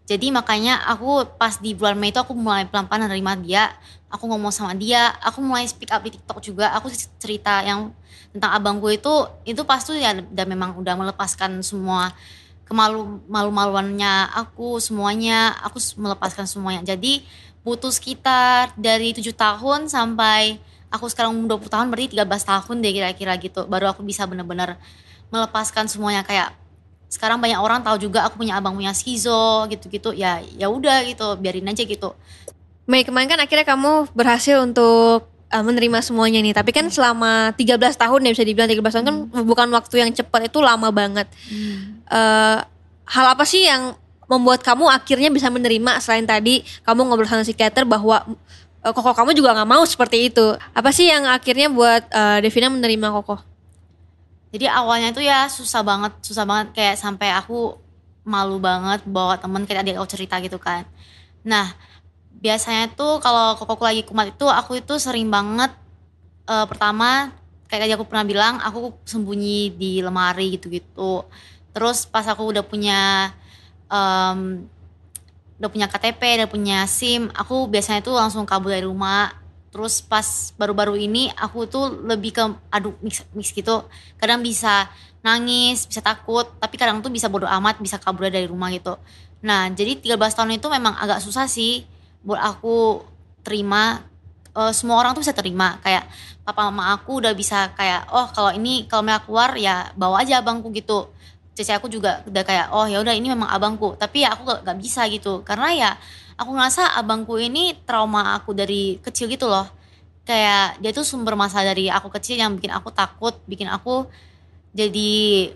Jadi 0.04 0.27
makanya 0.34 0.84
aku 0.91 1.23
pas 1.39 1.56
di 1.56 1.71
bulan 1.71 1.95
Mei 1.95 2.12
itu 2.12 2.19
aku 2.19 2.36
mulai 2.36 2.67
pelan-pelan 2.67 3.08
nerima 3.08 3.38
dia. 3.39 3.71
Aku 4.12 4.27
ngomong 4.27 4.51
sama 4.51 4.75
dia, 4.75 5.15
aku 5.23 5.39
mulai 5.39 5.63
speak 5.63 5.88
up 5.88 6.04
di 6.04 6.12
TikTok 6.12 6.43
juga. 6.43 6.75
Aku 6.75 6.91
cerita 7.15 7.63
yang 7.63 7.95
tentang 8.32 8.51
abangku 8.56 8.88
itu 8.91 9.27
itu 9.43 9.62
pas 9.67 9.84
tuh 9.84 9.95
ya 9.95 10.15
udah 10.15 10.45
memang 10.47 10.80
udah 10.80 10.95
melepaskan 10.95 11.60
semua 11.63 12.15
kemalu 12.63 13.19
malu-maluannya 13.27 14.32
aku 14.32 14.80
semuanya 14.80 15.51
aku 15.60 15.84
melepaskan 15.99 16.47
semuanya 16.47 16.95
jadi 16.95 17.19
butuh 17.67 17.91
sekitar 17.91 18.71
dari 18.80 19.12
tujuh 19.12 19.36
tahun 19.36 19.91
sampai 19.91 20.63
aku 20.91 21.08
sekarang 21.08 21.34
umur 21.34 21.58
20 21.58 21.71
tahun 21.71 21.88
berarti 21.88 22.08
13 22.19 22.27
tahun 22.27 22.75
deh 22.84 22.91
kira-kira 22.91 23.34
gitu. 23.39 23.65
Baru 23.65 23.88
aku 23.88 24.04
bisa 24.04 24.27
bener-bener 24.27 24.75
melepaskan 25.32 25.88
semuanya. 25.88 26.21
Kayak 26.27 26.54
sekarang 27.08 27.39
banyak 27.39 27.60
orang 27.60 27.80
tahu 27.82 27.97
juga 28.08 28.27
aku 28.27 28.43
punya 28.43 28.60
abang 28.60 28.75
punya 28.75 28.91
skizo 28.91 29.65
gitu-gitu. 29.71 30.12
Ya 30.12 30.43
ya 30.60 30.67
udah 30.67 31.08
gitu 31.08 31.39
biarin 31.39 31.71
aja 31.71 31.82
gitu. 31.88 32.12
Mei 32.86 33.08
kemarin 33.08 33.32
kan 33.32 33.39
akhirnya 33.39 33.63
kamu 33.63 34.12
berhasil 34.12 34.60
untuk 34.60 35.32
uh, 35.51 35.63
menerima 35.63 36.04
semuanya 36.04 36.43
nih. 36.43 36.51
Tapi 36.51 36.75
kan 36.75 36.86
selama 36.91 37.56
13 37.56 37.80
tahun 37.95 38.19
ya 38.27 38.32
bisa 38.36 38.43
dibilang 38.43 38.67
13 38.67 38.84
tahun 38.84 39.06
kan 39.08 39.17
bukan 39.47 39.67
waktu 39.71 39.95
yang 40.04 40.12
cepat 40.12 40.51
itu 40.51 40.60
lama 40.60 40.91
banget. 40.91 41.32
Eh, 42.12 42.60
hal 43.08 43.25
apa 43.32 43.43
sih 43.47 43.63
yang 43.63 43.95
membuat 44.27 44.63
kamu 44.63 44.88
akhirnya 44.88 45.32
bisa 45.32 45.47
menerima? 45.47 45.99
Selain 46.04 46.27
tadi 46.27 46.63
kamu 46.84 47.08
ngobrol 47.08 47.27
sama 47.27 47.47
psikiater 47.47 47.88
bahwa 47.88 48.23
eh, 48.82 48.94
koko 48.94 49.13
kamu 49.13 49.38
juga 49.38 49.54
nggak 49.54 49.70
mau 49.70 49.84
seperti 49.86 50.30
itu. 50.34 50.58
Apa 50.74 50.89
sih 50.94 51.10
yang 51.10 51.26
akhirnya 51.30 51.70
buat 51.70 52.04
eh, 52.10 52.38
Devina 52.44 52.70
menerima 52.70 53.08
koko? 53.22 53.38
Jadi 54.52 54.67
awalnya 54.67 55.15
tuh 55.15 55.24
ya 55.24 55.48
susah 55.48 55.80
banget, 55.80 56.12
susah 56.26 56.44
banget 56.44 56.76
kayak 56.76 57.00
sampai 57.00 57.32
aku 57.32 57.80
malu 58.28 58.62
banget 58.62 59.02
bawa 59.08 59.39
temen 59.39 59.63
kayak 59.65 59.82
tadi 59.82 59.96
aku 59.96 60.10
cerita 60.10 60.36
gitu 60.44 60.60
kan. 60.60 60.84
Nah 61.48 61.72
biasanya 62.41 62.91
tuh 62.91 63.22
kalau 63.22 63.54
kokoku 63.56 63.86
lagi 63.86 64.02
kumat 64.04 64.34
itu 64.34 64.46
aku 64.50 64.82
itu 64.82 64.98
sering 65.00 65.30
banget 65.32 65.72
eh, 66.50 66.65
pertama 66.67 67.32
kayak 67.72 67.88
tadi 67.88 67.94
aku 67.96 68.04
pernah 68.04 68.28
bilang 68.28 68.60
aku 68.60 68.91
sembunyi 69.08 69.72
di 69.80 70.04
lemari 70.04 70.60
gitu-gitu. 70.60 71.24
Terus 71.72 72.04
pas 72.04 72.28
aku 72.28 72.52
udah 72.52 72.67
punya 72.67 73.32
em, 73.88 74.67
udah 75.62 75.69
punya 75.69 75.86
KTP, 75.86 76.41
udah 76.41 76.50
punya 76.50 76.78
SIM, 76.89 77.30
aku 77.38 77.69
biasanya 77.69 78.02
tuh 78.02 78.17
langsung 78.17 78.50
kabur 78.50 78.74
dari 78.74 78.82
rumah. 78.82 79.30
Terus 79.69 80.02
pas 80.02 80.26
baru-baru 80.58 80.97
ini 80.97 81.30
aku 81.38 81.69
tuh 81.69 82.02
lebih 82.02 82.34
ke 82.34 82.43
adu 82.74 82.97
mix, 83.06 83.21
mix 83.38 83.54
gitu. 83.54 83.86
Kadang 84.17 84.41
bisa 84.41 84.89
nangis, 85.21 85.86
bisa 85.86 86.02
takut, 86.02 86.50
tapi 86.58 86.82
kadang 86.82 87.06
tuh 87.06 87.13
bisa 87.13 87.30
bodo 87.30 87.45
amat, 87.45 87.78
bisa 87.78 88.02
kabur 88.02 88.34
dari 88.34 88.50
rumah 88.50 88.74
gitu. 88.74 88.97
Nah, 89.45 89.69
jadi 89.69 90.02
13 90.02 90.17
tahun 90.34 90.58
itu 90.58 90.65
memang 90.65 90.97
agak 90.97 91.21
susah 91.21 91.45
sih 91.45 91.86
buat 92.26 92.41
aku 92.41 93.06
terima 93.45 94.02
eh, 94.58 94.74
semua 94.74 94.97
orang 94.97 95.13
tuh 95.13 95.21
bisa 95.21 95.34
terima 95.34 95.78
kayak 95.86 96.06
papa 96.41 96.69
mama 96.69 96.93
aku 96.97 97.21
udah 97.21 97.34
bisa 97.38 97.69
kayak 97.78 98.10
oh 98.13 98.30
kalau 98.34 98.54
ini 98.54 98.86
kalau 98.89 99.06
mereka 99.06 99.26
keluar 99.30 99.50
ya 99.58 99.89
bawa 99.97 100.21
aja 100.26 100.41
abangku 100.41 100.69
gitu 100.74 101.10
cece 101.62 101.78
aku 101.78 101.86
juga 101.88 102.26
udah 102.26 102.41
kayak 102.41 102.67
oh 102.74 102.89
ya 102.89 102.97
udah 103.06 103.13
ini 103.13 103.30
memang 103.30 103.47
abangku. 103.54 103.93
Tapi 103.95 104.26
ya 104.26 104.34
aku 104.34 104.65
gak, 104.65 104.78
bisa 104.82 105.06
gitu. 105.13 105.45
Karena 105.45 105.69
ya 105.78 105.89
aku 106.41 106.50
ngerasa 106.58 106.97
abangku 106.97 107.38
ini 107.38 107.78
trauma 107.86 108.34
aku 108.34 108.58
dari 108.58 108.97
kecil 109.06 109.30
gitu 109.30 109.45
loh. 109.45 109.69
Kayak 110.26 110.82
dia 110.82 110.91
tuh 110.91 111.06
sumber 111.06 111.38
masalah 111.38 111.71
dari 111.74 111.88
aku 111.93 112.10
kecil 112.10 112.41
yang 112.41 112.58
bikin 112.58 112.74
aku 112.74 112.89
takut 112.89 113.38
bikin 113.45 113.69
aku 113.69 114.10
jadi 114.71 115.52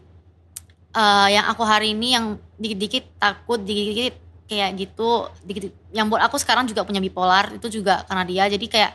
eh, 0.95 1.27
yang 1.31 1.45
aku 1.47 1.63
hari 1.63 1.95
ini 1.95 2.15
yang 2.15 2.25
dikit-dikit 2.59 3.19
takut 3.19 3.59
dikit-dikit 3.63 4.15
kayak 4.45 4.77
gitu 4.77 5.25
dikit 5.41 5.73
yang 5.89 6.05
buat 6.05 6.21
aku 6.21 6.37
sekarang 6.37 6.69
juga 6.69 6.85
punya 6.85 7.01
bipolar 7.01 7.49
itu 7.55 7.81
juga 7.81 8.03
karena 8.05 8.23
dia. 8.27 8.43
Jadi 8.51 8.65
kayak 8.69 8.93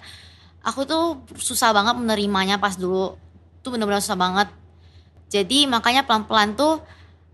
aku 0.64 0.84
tuh 0.84 1.04
susah 1.40 1.72
banget 1.72 1.96
menerimanya 1.96 2.60
pas 2.60 2.76
dulu. 2.76 3.16
Tuh 3.64 3.70
bener-bener 3.72 4.00
susah 4.04 4.18
banget. 4.18 4.48
Jadi 5.30 5.64
makanya 5.70 6.04
pelan-pelan 6.04 6.58
tuh 6.58 6.82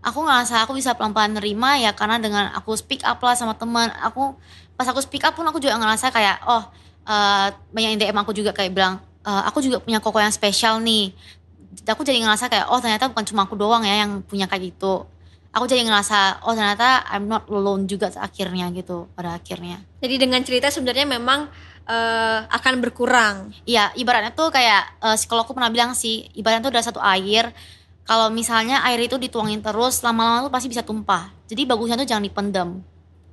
aku 0.07 0.23
ngerasa 0.23 0.63
aku 0.63 0.71
bisa 0.79 0.95
pelan-pelan 0.95 1.35
nerima 1.35 1.75
ya 1.75 1.91
karena 1.91 2.15
dengan 2.17 2.47
aku 2.55 2.71
speak 2.79 3.03
up 3.03 3.19
lah 3.19 3.35
sama 3.35 3.59
teman 3.59 3.91
aku 3.99 4.31
pas 4.79 4.87
aku 4.87 5.03
speak 5.03 5.27
up 5.27 5.35
pun 5.35 5.43
aku 5.43 5.59
juga 5.59 5.75
ngerasa 5.75 6.09
kayak 6.15 6.47
oh 6.47 6.63
eh, 7.03 7.47
banyak 7.75 7.89
yang 7.95 7.99
DM 7.99 8.17
aku 8.23 8.31
juga 8.31 8.55
kayak 8.55 8.71
bilang 8.71 9.03
"Eh, 9.27 9.41
aku 9.51 9.59
juga 9.59 9.83
punya 9.83 9.99
koko 9.99 10.23
yang 10.23 10.31
spesial 10.31 10.79
nih 10.79 11.11
aku 11.83 12.01
jadi 12.07 12.23
ngerasa 12.23 12.47
kayak 12.47 12.71
oh 12.71 12.79
ternyata 12.79 13.11
bukan 13.11 13.25
cuma 13.27 13.43
aku 13.43 13.59
doang 13.59 13.83
ya 13.83 14.07
yang 14.07 14.23
punya 14.23 14.47
kayak 14.47 14.71
gitu 14.73 15.03
aku 15.51 15.65
jadi 15.67 15.83
ngerasa 15.83 16.47
oh 16.47 16.53
ternyata 16.55 17.03
I'm 17.11 17.27
not 17.27 17.45
alone 17.51 17.85
juga 17.85 18.07
akhirnya 18.15 18.71
gitu 18.71 19.11
pada 19.13 19.35
akhirnya 19.35 19.83
Jadi 19.97 20.15
dengan 20.21 20.41
cerita 20.45 20.69
sebenarnya 20.69 21.09
memang 21.09 21.49
eh, 21.87 22.39
akan 22.45 22.73
berkurang. 22.83 23.49
Iya, 23.65 23.95
ibaratnya 23.97 24.35
tuh 24.35 24.53
kayak 24.53 25.01
eh, 25.01 25.15
psikologku 25.17 25.55
pernah 25.55 25.71
bilang 25.73 25.95
sih, 25.97 26.27
ibaratnya 26.37 26.69
tuh 26.69 26.73
ada 26.75 26.83
satu 26.85 27.01
air. 27.01 27.49
Kalau 28.07 28.31
misalnya 28.31 28.81
air 28.87 29.03
itu 29.03 29.19
dituangin 29.19 29.59
terus, 29.59 29.99
lama-lama 29.99 30.47
tuh 30.47 30.53
pasti 30.55 30.71
bisa 30.71 30.81
tumpah. 30.81 31.27
Jadi 31.51 31.67
bagusnya 31.67 31.99
tuh 31.99 32.07
jangan 32.07 32.23
dipendam, 32.23 32.79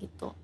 gitu. 0.03 0.35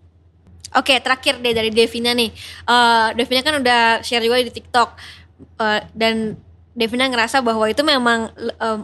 Oke, 0.70 0.94
terakhir 1.02 1.42
deh 1.42 1.50
dari 1.50 1.74
Devina 1.74 2.14
nih. 2.14 2.30
Eh, 2.62 3.08
Devina 3.18 3.42
kan 3.42 3.58
udah 3.58 4.06
share 4.06 4.22
juga 4.22 4.38
di 4.38 4.54
TikTok 4.54 5.18
Eh, 5.40 5.80
dan 5.96 6.36
Devina 6.76 7.08
ngerasa 7.08 7.40
bahwa 7.44 7.68
itu 7.68 7.80
memang 7.84 8.32
eh, 8.36 8.80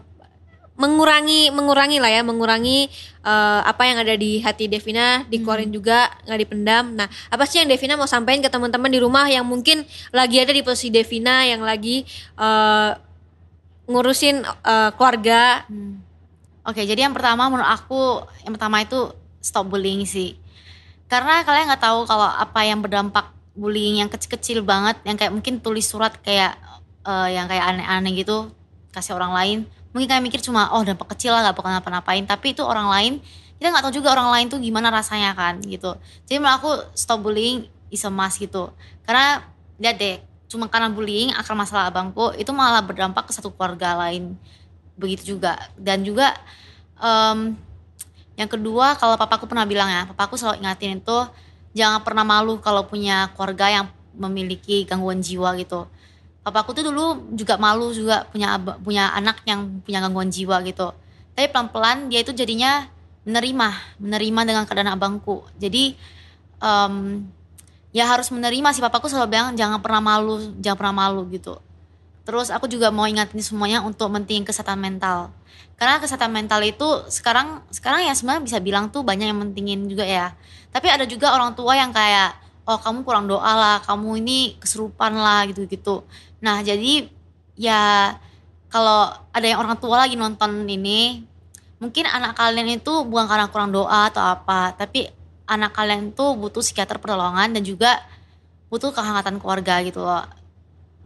mengurangi 0.76 1.48
mengurangi 1.52 1.96
lah 1.96 2.12
ya, 2.12 2.20
mengurangi 2.20 2.88
eh, 3.24 3.60
apa 3.64 3.82
yang 3.88 3.98
ada 4.04 4.14
di 4.16 4.44
hati 4.44 4.68
Devina 4.68 5.24
dikeluarin 5.28 5.72
juga 5.72 6.12
nggak 6.28 6.40
dipendam. 6.40 6.84
Nah, 6.96 7.08
apa 7.08 7.44
sih 7.48 7.60
yang 7.64 7.68
Devina 7.68 7.96
mau 7.96 8.08
sampaikan 8.08 8.44
ke 8.44 8.50
teman-teman 8.52 8.90
di 8.92 9.00
rumah 9.00 9.24
yang 9.28 9.44
mungkin 9.48 9.84
lagi 10.12 10.36
ada 10.40 10.52
di 10.52 10.60
posisi 10.64 10.92
Devina 10.92 11.44
yang 11.44 11.64
lagi 11.64 12.04
eh, 12.36 12.90
ngurusin 13.86 14.42
eh, 14.44 14.90
keluarga? 14.94 15.64
Hmm. 15.70 16.02
Oke, 16.66 16.82
jadi 16.82 17.06
yang 17.06 17.14
pertama 17.14 17.46
menurut 17.46 17.70
aku, 17.70 18.26
yang 18.42 18.58
pertama 18.58 18.82
itu 18.82 19.14
stop 19.38 19.70
bullying 19.70 20.02
sih. 20.02 20.34
Karena 21.06 21.46
kalian 21.46 21.70
nggak 21.70 21.82
tahu 21.82 22.02
kalau 22.10 22.26
apa 22.26 22.66
yang 22.66 22.82
berdampak 22.82 23.30
bullying 23.54 24.02
yang 24.02 24.10
kecil-kecil 24.10 24.66
banget, 24.66 24.98
yang 25.06 25.14
kayak 25.14 25.30
mungkin 25.30 25.62
tulis 25.62 25.86
surat 25.86 26.18
kayak 26.20 26.58
eh, 27.06 27.28
yang 27.38 27.46
kayak 27.46 27.64
aneh-aneh 27.70 28.12
gitu, 28.18 28.50
kasih 28.90 29.14
orang 29.14 29.32
lain. 29.32 29.58
Mungkin 29.94 30.10
kalian 30.10 30.24
mikir 30.26 30.42
cuma 30.42 30.68
oh 30.74 30.82
dampak 30.82 31.16
kecil 31.16 31.32
lah 31.32 31.46
gak 31.46 31.56
bakal 31.56 31.70
ngapa-ngapain, 31.72 32.26
tapi 32.26 32.52
itu 32.52 32.60
orang 32.66 32.90
lain 32.90 33.12
kita 33.56 33.72
nggak 33.72 33.84
tahu 33.88 33.94
juga 34.04 34.12
orang 34.12 34.28
lain 34.36 34.46
tuh 34.52 34.60
gimana 34.60 34.92
rasanya 34.92 35.32
kan 35.32 35.56
gitu. 35.64 35.96
Jadi 36.28 36.36
menurut 36.36 36.56
aku 36.60 36.70
stop 36.92 37.24
bullying 37.24 37.64
is 37.88 38.04
a 38.04 38.12
must 38.12 38.36
gitu. 38.36 38.68
Karena 39.08 39.40
lihat 39.80 39.96
deh 39.96 40.16
cuma 40.46 40.70
karena 40.70 40.90
bullying 40.90 41.34
akar 41.34 41.58
masalah 41.58 41.90
abangku 41.90 42.30
itu 42.38 42.50
malah 42.54 42.82
berdampak 42.82 43.26
ke 43.26 43.32
satu 43.34 43.50
keluarga 43.54 43.98
lain. 43.98 44.38
Begitu 44.94 45.36
juga. 45.36 45.58
Dan 45.74 46.06
juga 46.06 46.34
em, 47.02 47.58
yang 48.36 48.50
kedua 48.50 48.94
kalau 49.00 49.16
papaku 49.18 49.48
pernah 49.48 49.64
bilang 49.64 49.88
ya 49.88 50.06
papaku 50.12 50.36
selalu 50.36 50.62
ingatin 50.62 51.00
itu 51.00 51.18
jangan 51.76 52.00
pernah 52.04 52.24
malu 52.24 52.60
kalau 52.60 52.84
punya 52.88 53.32
keluarga 53.36 53.68
yang 53.68 53.86
memiliki 54.16 54.86
gangguan 54.88 55.20
jiwa 55.20 55.56
gitu. 55.60 55.84
Papaku 56.46 56.78
tuh 56.78 56.84
dulu 56.88 57.34
juga 57.34 57.58
malu 57.58 57.90
juga 57.90 58.24
punya 58.30 58.54
punya 58.80 59.10
anak 59.12 59.42
yang 59.44 59.82
punya 59.82 59.98
gangguan 59.98 60.30
jiwa 60.30 60.62
gitu. 60.62 60.94
Tapi 61.36 61.52
pelan-pelan 61.52 62.08
dia 62.08 62.22
itu 62.22 62.32
jadinya 62.32 62.86
menerima 63.26 63.98
menerima 63.98 64.40
dengan 64.46 64.62
keadaan 64.64 64.94
abangku. 64.94 65.42
Jadi 65.58 65.98
em, 66.62 67.26
ya 67.96 68.04
harus 68.04 68.28
menerima 68.28 68.76
sih 68.76 68.84
papaku 68.84 69.08
selalu 69.08 69.32
bilang 69.32 69.56
jangan 69.56 69.80
pernah 69.80 70.04
malu 70.04 70.52
jangan 70.60 70.76
pernah 70.76 70.96
malu 71.08 71.24
gitu. 71.32 71.56
Terus 72.28 72.52
aku 72.52 72.68
juga 72.68 72.92
mau 72.92 73.08
ingatin 73.08 73.40
semuanya 73.40 73.80
untuk 73.80 74.12
penting 74.12 74.44
kesehatan 74.44 74.76
mental. 74.76 75.32
Karena 75.80 75.96
kesehatan 75.96 76.28
mental 76.28 76.60
itu 76.60 76.84
sekarang 77.08 77.64
sekarang 77.72 78.04
ya 78.04 78.12
sebenarnya 78.12 78.44
bisa 78.44 78.58
bilang 78.60 78.92
tuh 78.92 79.00
banyak 79.00 79.32
yang 79.32 79.40
mentingin 79.40 79.88
juga 79.88 80.04
ya. 80.04 80.36
Tapi 80.68 80.92
ada 80.92 81.08
juga 81.08 81.32
orang 81.32 81.56
tua 81.56 81.72
yang 81.72 81.94
kayak 81.94 82.46
oh 82.66 82.78
kamu 82.82 83.06
kurang 83.06 83.30
doa 83.30 83.52
lah 83.54 83.76
kamu 83.86 84.20
ini 84.26 84.58
kesurupan 84.58 85.14
lah 85.14 85.46
gitu 85.48 85.64
gitu 85.70 86.02
nah 86.42 86.60
jadi 86.60 87.08
ya 87.54 88.12
kalau 88.68 89.08
ada 89.30 89.46
yang 89.46 89.62
orang 89.62 89.78
tua 89.78 90.04
lagi 90.04 90.18
nonton 90.18 90.66
ini 90.66 91.22
mungkin 91.78 92.04
anak 92.10 92.34
kalian 92.34 92.82
itu 92.82 93.06
bukan 93.06 93.30
karena 93.30 93.46
kurang 93.48 93.70
doa 93.70 94.10
atau 94.10 94.20
apa 94.20 94.74
tapi 94.74 95.06
anak 95.46 95.72
kalian 95.72 96.10
tuh 96.10 96.34
butuh 96.34 96.60
psikiater 96.60 96.98
pertolongan 96.98 97.54
dan 97.54 97.62
juga 97.62 98.02
butuh 98.66 98.90
kehangatan 98.90 99.38
keluarga 99.38 99.80
gitu 99.86 100.02
loh. 100.02 100.26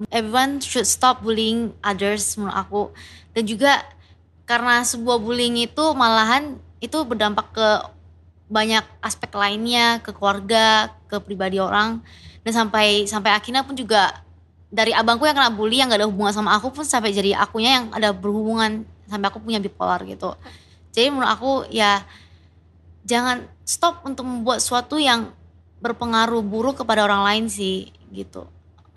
Everyone 0.09 0.65
should 0.65 0.89
stop 0.89 1.21
bullying 1.21 1.77
others 1.85 2.41
menurut 2.41 2.57
aku. 2.57 2.83
Dan 3.37 3.45
juga 3.45 3.85
karena 4.49 4.81
sebuah 4.81 5.21
bullying 5.21 5.61
itu 5.61 5.85
malahan 5.93 6.57
itu 6.81 6.97
berdampak 7.05 7.53
ke 7.53 7.69
banyak 8.51 8.83
aspek 9.05 9.31
lainnya 9.37 10.01
ke 10.01 10.11
keluarga 10.17 10.89
ke 11.07 11.21
pribadi 11.21 11.61
orang. 11.61 12.01
Dan 12.41 12.53
sampai 12.57 13.05
sampai 13.05 13.37
akhirnya 13.37 13.61
pun 13.61 13.77
juga 13.77 14.25
dari 14.73 14.97
abangku 14.97 15.29
yang 15.29 15.37
kena 15.37 15.53
bully 15.53 15.85
yang 15.85 15.93
gak 15.93 16.01
ada 16.01 16.09
hubungan 16.09 16.33
sama 16.33 16.57
aku 16.57 16.73
pun 16.73 16.87
sampai 16.87 17.13
jadi 17.13 17.37
akunya 17.37 17.83
yang 17.83 17.87
ada 17.93 18.15
berhubungan 18.17 18.87
sampai 19.11 19.27
aku 19.29 19.43
punya 19.43 19.61
bipolar 19.61 20.01
gitu. 20.09 20.33
Jadi 20.95 21.13
menurut 21.13 21.31
aku 21.31 21.53
ya 21.69 22.03
jangan 23.05 23.47
stop 23.65 24.03
untuk 24.05 24.27
membuat 24.27 24.61
sesuatu 24.61 25.01
yang 25.01 25.33
berpengaruh 25.81 26.45
buruk 26.45 26.85
kepada 26.85 27.05
orang 27.05 27.25
lain 27.25 27.45
sih 27.49 27.89
gitu. 28.13 28.47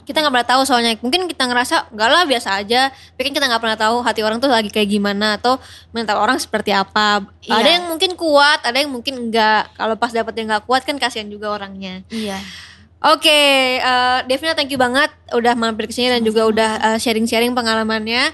Kita 0.03 0.19
nggak 0.19 0.35
pernah 0.35 0.49
tahu 0.51 0.61
soalnya. 0.67 0.99
Mungkin 0.99 1.31
kita 1.31 1.47
ngerasa 1.47 1.95
enggak 1.95 2.09
lah 2.11 2.23
biasa 2.27 2.59
aja. 2.59 2.91
Tapi 2.91 3.21
kan 3.23 3.33
kita 3.39 3.45
nggak 3.47 3.61
pernah 3.63 3.79
tahu 3.79 4.03
hati 4.03 4.19
orang 4.19 4.43
tuh 4.43 4.51
lagi 4.51 4.67
kayak 4.67 4.91
gimana 4.91 5.39
atau 5.39 5.55
mental 5.95 6.19
orang 6.19 6.35
seperti 6.35 6.75
apa. 6.75 7.23
Iya. 7.39 7.55
ada 7.55 7.69
yang 7.79 7.85
mungkin 7.87 8.11
kuat 8.19 8.59
ada 8.67 8.83
yang 8.83 8.91
mungkin 8.91 9.31
enggak 9.31 9.71
kalau 9.79 9.95
pas 9.95 10.11
dapet 10.11 10.35
yang 10.35 10.51
nggak 10.51 10.67
kuat 10.67 10.83
kan 10.83 10.99
kasihan 10.99 11.31
juga 11.31 11.55
orangnya. 11.55 12.03
Iya. 12.11 12.35
Oke, 13.03 13.83
eh, 13.83 14.19
Devina 14.31 14.55
thank 14.55 14.71
you 14.71 14.79
banget 14.79 15.11
udah 15.35 15.59
mampir 15.59 15.91
ke 15.91 15.95
sini 15.95 16.07
dan 16.07 16.23
juga 16.23 16.47
udah 16.47 16.71
eh, 16.79 16.97
sharing-sharing 16.99 17.51
pengalamannya. 17.51 18.31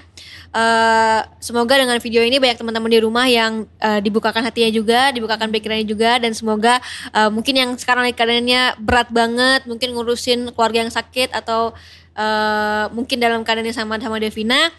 Eh, 0.50 1.20
semoga 1.38 1.78
dengan 1.78 1.94
video 2.02 2.26
ini 2.26 2.42
banyak 2.42 2.58
teman-teman 2.58 2.90
di 2.90 2.98
rumah 2.98 3.22
yang 3.30 3.70
eh, 3.78 4.02
dibukakan 4.02 4.42
hatinya 4.42 4.66
juga, 4.74 5.14
dibukakan 5.14 5.46
pikirannya 5.46 5.86
juga 5.86 6.18
dan 6.18 6.34
semoga 6.34 6.82
eh, 7.14 7.30
mungkin 7.30 7.54
yang 7.54 7.70
sekarang 7.78 8.10
keadaannya 8.10 8.82
berat 8.82 9.14
banget, 9.14 9.70
mungkin 9.70 9.94
ngurusin 9.94 10.50
keluarga 10.50 10.82
yang 10.82 10.90
sakit 10.90 11.30
atau 11.30 11.70
eh, 12.18 12.84
mungkin 12.90 13.22
dalam 13.22 13.46
keadaan 13.46 13.70
yang 13.70 13.78
sama 13.78 14.02
sama 14.02 14.18
Devina, 14.18 14.74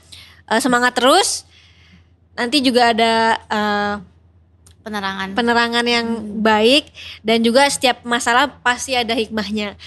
eh, 0.52 0.60
semangat 0.60 0.92
terus. 0.92 1.48
Nanti 2.36 2.60
juga 2.60 2.92
ada 2.92 3.40
eh, 3.40 3.96
penerangan 4.84 5.38
penerangan 5.38 5.86
yang 5.88 6.08
baik 6.42 6.90
dan 7.24 7.40
juga 7.46 7.70
setiap 7.72 8.04
masalah 8.04 8.50
pasti 8.60 8.98
ada 8.98 9.16
hikmahnya. 9.16 9.80